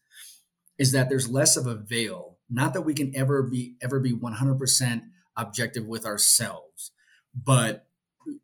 [0.78, 2.38] is that there's less of a veil.
[2.48, 5.02] Not that we can ever be ever be 100 percent
[5.36, 6.92] objective with ourselves.
[7.34, 7.86] But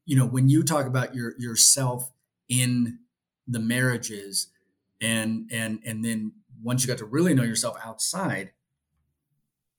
[0.05, 2.11] you know, when you talk about your yourself
[2.49, 2.99] in
[3.47, 4.49] the marriages
[5.01, 6.33] and and and then
[6.63, 8.53] once you got to really know yourself outside,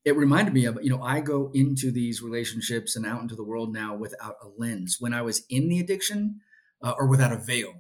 [0.06, 3.44] it reminded me of, you know, I go into these relationships and out into the
[3.44, 4.98] world now without a lens.
[5.00, 6.42] When I was in the addiction,
[6.84, 7.74] uh, or without a veil.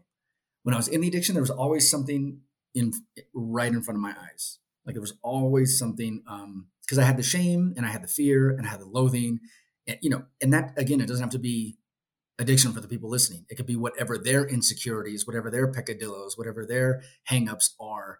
[0.63, 2.39] When I was in the addiction, there was always something
[2.73, 2.93] in
[3.33, 4.59] right in front of my eyes.
[4.85, 8.07] Like there was always something um, because I had the shame and I had the
[8.07, 9.41] fear and I had the loathing,
[9.85, 11.77] and, you know, and that again, it doesn't have to be
[12.39, 13.45] addiction for the people listening.
[13.49, 18.19] It could be whatever their insecurities, whatever their peccadillos, whatever their hangups are.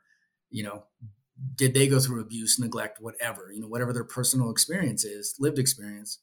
[0.54, 0.84] You know,
[1.56, 3.52] did they go through abuse, neglect, whatever?
[3.52, 6.20] You know, whatever their personal experience is, lived experience.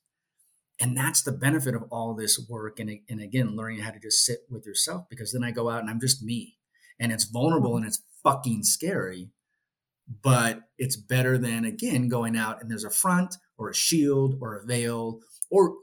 [0.80, 2.80] And that's the benefit of all this work.
[2.80, 5.80] And, and again, learning how to just sit with yourself because then I go out
[5.80, 6.56] and I'm just me.
[6.98, 9.30] And it's vulnerable and it's fucking scary
[10.22, 14.56] but it's better than again going out and there's a front or a shield or
[14.56, 15.20] a veil
[15.50, 15.74] or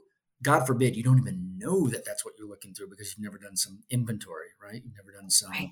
[0.42, 3.38] god forbid you don't even know that that's what you're looking through because you've never
[3.38, 5.70] done some inventory right you've never done some right.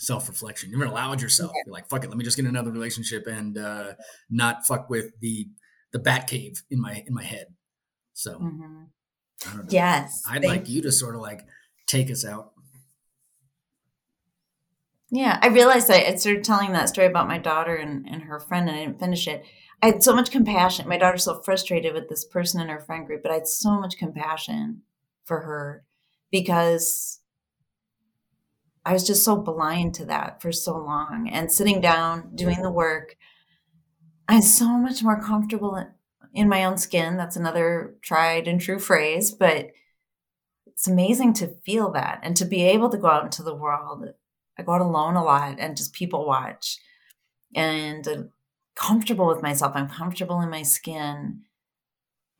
[0.00, 3.26] Self-reflection you've never allowed yourself you're like fuck it let me just get another relationship
[3.26, 3.92] and uh,
[4.30, 5.46] not fuck with the
[5.92, 7.46] the bat cave in my in my head
[8.14, 9.60] so mm-hmm.
[9.68, 11.46] yes i'd like you to sort of like
[11.86, 12.52] take us out
[15.10, 18.38] yeah, I realized I, I started telling that story about my daughter and, and her
[18.38, 19.44] friend, and I didn't finish it.
[19.82, 20.88] I had so much compassion.
[20.88, 23.80] My daughter's so frustrated with this person in her friend group, but I had so
[23.80, 24.82] much compassion
[25.24, 25.84] for her
[26.30, 27.19] because
[28.90, 31.30] I was just so blind to that for so long.
[31.32, 33.14] And sitting down, doing the work,
[34.26, 35.86] I'm so much more comfortable in,
[36.34, 37.16] in my own skin.
[37.16, 39.70] That's another tried and true phrase, but
[40.66, 44.08] it's amazing to feel that and to be able to go out into the world
[44.58, 46.76] I go out alone a lot and just people watch
[47.54, 48.22] and uh,
[48.74, 49.70] comfortable with myself.
[49.76, 51.42] I'm comfortable in my skin.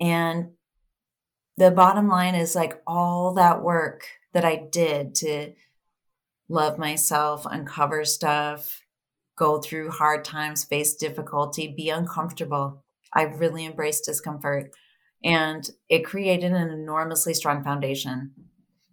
[0.00, 0.50] And
[1.56, 5.52] the bottom line is like all that work that I did to
[6.50, 8.82] love myself, uncover stuff,
[9.36, 12.84] go through hard times, face difficulty, be uncomfortable.
[13.14, 14.72] I really embraced discomfort.
[15.24, 18.32] And it created an enormously strong foundation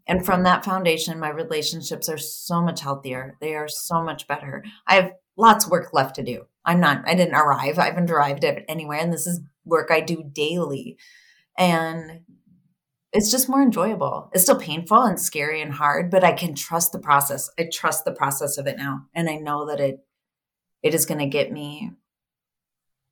[0.08, 3.38] and from that foundation, my relationships are so much healthier.
[3.42, 4.64] They are so much better.
[4.88, 6.46] I have lots of work left to do.
[6.66, 7.78] I'm not, I didn't arrive.
[7.78, 9.00] I haven't arrived at anywhere.
[9.00, 10.98] And this is work I do daily.
[11.58, 12.22] And
[13.14, 14.30] it's just more enjoyable.
[14.34, 17.50] It's still painful and scary and hard, but I can trust the process.
[17.58, 19.06] I trust the process of it now.
[19.14, 20.06] And I know that it
[20.84, 21.92] it is going to get me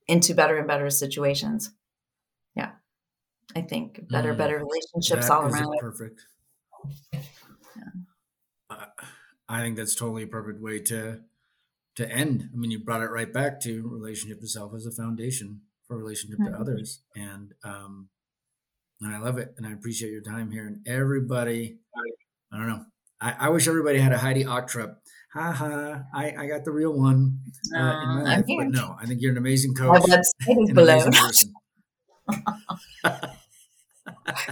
[0.08, 1.72] into better and better situations.
[2.56, 2.72] Yeah.
[3.56, 5.78] I think better, mm, better relationships all around.
[5.80, 6.22] Perfect.
[7.12, 8.86] Yeah.
[9.48, 11.22] I think that's totally a perfect way to
[11.96, 12.50] to end.
[12.54, 15.98] I mean, you brought it right back to relationship to self as a foundation for
[15.98, 16.54] relationship mm-hmm.
[16.54, 18.10] to others, and um,
[19.02, 20.66] and I love it, and I appreciate your time here.
[20.66, 21.78] And everybody,
[22.52, 22.86] I don't know,
[23.22, 24.96] I, I wish everybody had a Heidi Ochtrup.
[25.34, 26.04] Ha ha!
[26.14, 27.40] I, I got the real one
[27.76, 31.12] uh, uh, in my life, but no, I think you're an amazing coach, an amazing
[31.12, 31.54] person.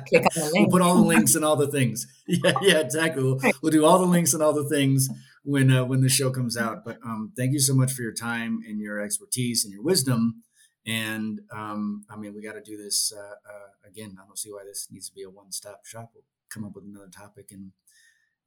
[0.08, 0.54] Click on the link.
[0.54, 2.08] We'll put all the links and all the things.
[2.28, 3.22] Yeah, yeah, exactly.
[3.22, 5.10] We'll, we'll do all the links and all the things
[5.44, 6.86] when uh, when the show comes out.
[6.86, 10.44] But um, thank you so much for your time and your expertise and your wisdom.
[10.86, 14.18] And um, I mean, we got to do this uh, uh, again.
[14.22, 16.12] I don't see why this needs to be a one stop shop.
[16.14, 17.72] We'll come up with another topic and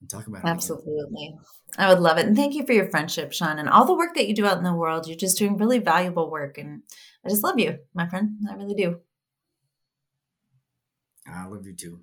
[0.00, 0.48] and talk about it.
[0.48, 1.36] Absolutely.
[1.78, 2.26] I would love it.
[2.26, 4.58] And thank you for your friendship, Sean, and all the work that you do out
[4.58, 5.06] in the world.
[5.06, 6.58] You're just doing really valuable work.
[6.58, 6.82] And
[7.24, 8.36] I just love you, my friend.
[8.50, 9.00] I really do.
[11.26, 12.00] I love you too.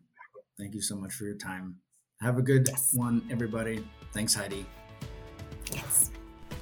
[0.57, 1.77] Thank you so much for your time.
[2.21, 2.93] Have a good yes.
[2.93, 3.85] one, everybody.
[4.11, 4.65] Thanks, Heidi.
[5.71, 6.11] Yes.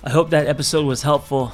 [0.03, 1.53] I hope that episode was helpful.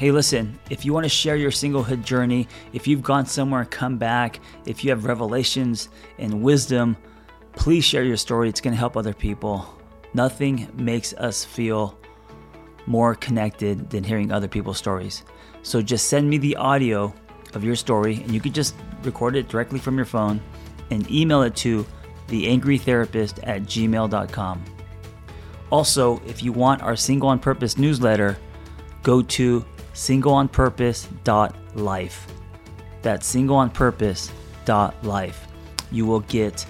[0.00, 3.70] Hey, listen, if you want to share your singlehood journey, if you've gone somewhere and
[3.70, 6.96] come back, if you have revelations and wisdom,
[7.52, 8.48] please share your story.
[8.48, 9.78] It's going to help other people.
[10.14, 11.98] Nothing makes us feel
[12.86, 15.22] more connected than hearing other people's stories.
[15.60, 17.12] So just send me the audio
[17.52, 20.40] of your story, and you could just record it directly from your phone
[20.90, 21.84] and email it to
[22.28, 24.64] theangrytherapist at gmail.com.
[25.70, 28.38] Also, if you want our Single on Purpose newsletter,
[29.02, 29.64] go to
[29.94, 32.26] singleonpurpose.life.
[33.02, 35.48] That's singleonpurpose.life.
[35.90, 36.64] You will get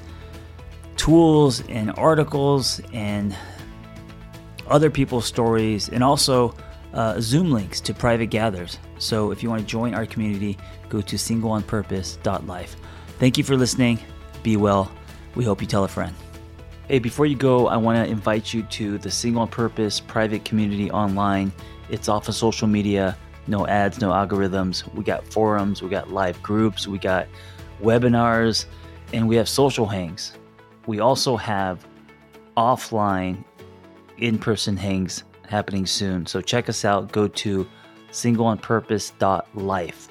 [0.96, 3.36] tools and articles and
[4.68, 6.54] other people's stories and also
[6.94, 8.78] uh, Zoom links to private gathers.
[8.98, 10.58] So if you want to join our community,
[10.88, 12.76] go to singleonpurpose.life.
[13.18, 13.98] Thank you for listening.
[14.42, 14.90] Be well.
[15.34, 16.14] We hope you tell a friend.
[16.88, 20.44] Hey, before you go, I want to invite you to the Single on Purpose private
[20.44, 21.52] community online.
[21.91, 23.16] It's off of social media,
[23.47, 24.91] no ads, no algorithms.
[24.95, 27.26] We got forums, we got live groups, we got
[27.82, 28.66] webinars,
[29.12, 30.32] and we have social hangs.
[30.86, 31.86] We also have
[32.57, 33.45] offline
[34.18, 36.26] in person hangs happening soon.
[36.26, 37.11] So check us out.
[37.12, 37.66] Go to
[38.11, 40.09] singleonpurpose.life.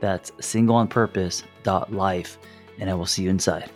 [0.00, 2.38] That's singleonpurpose.life,
[2.78, 3.70] and I will see you inside.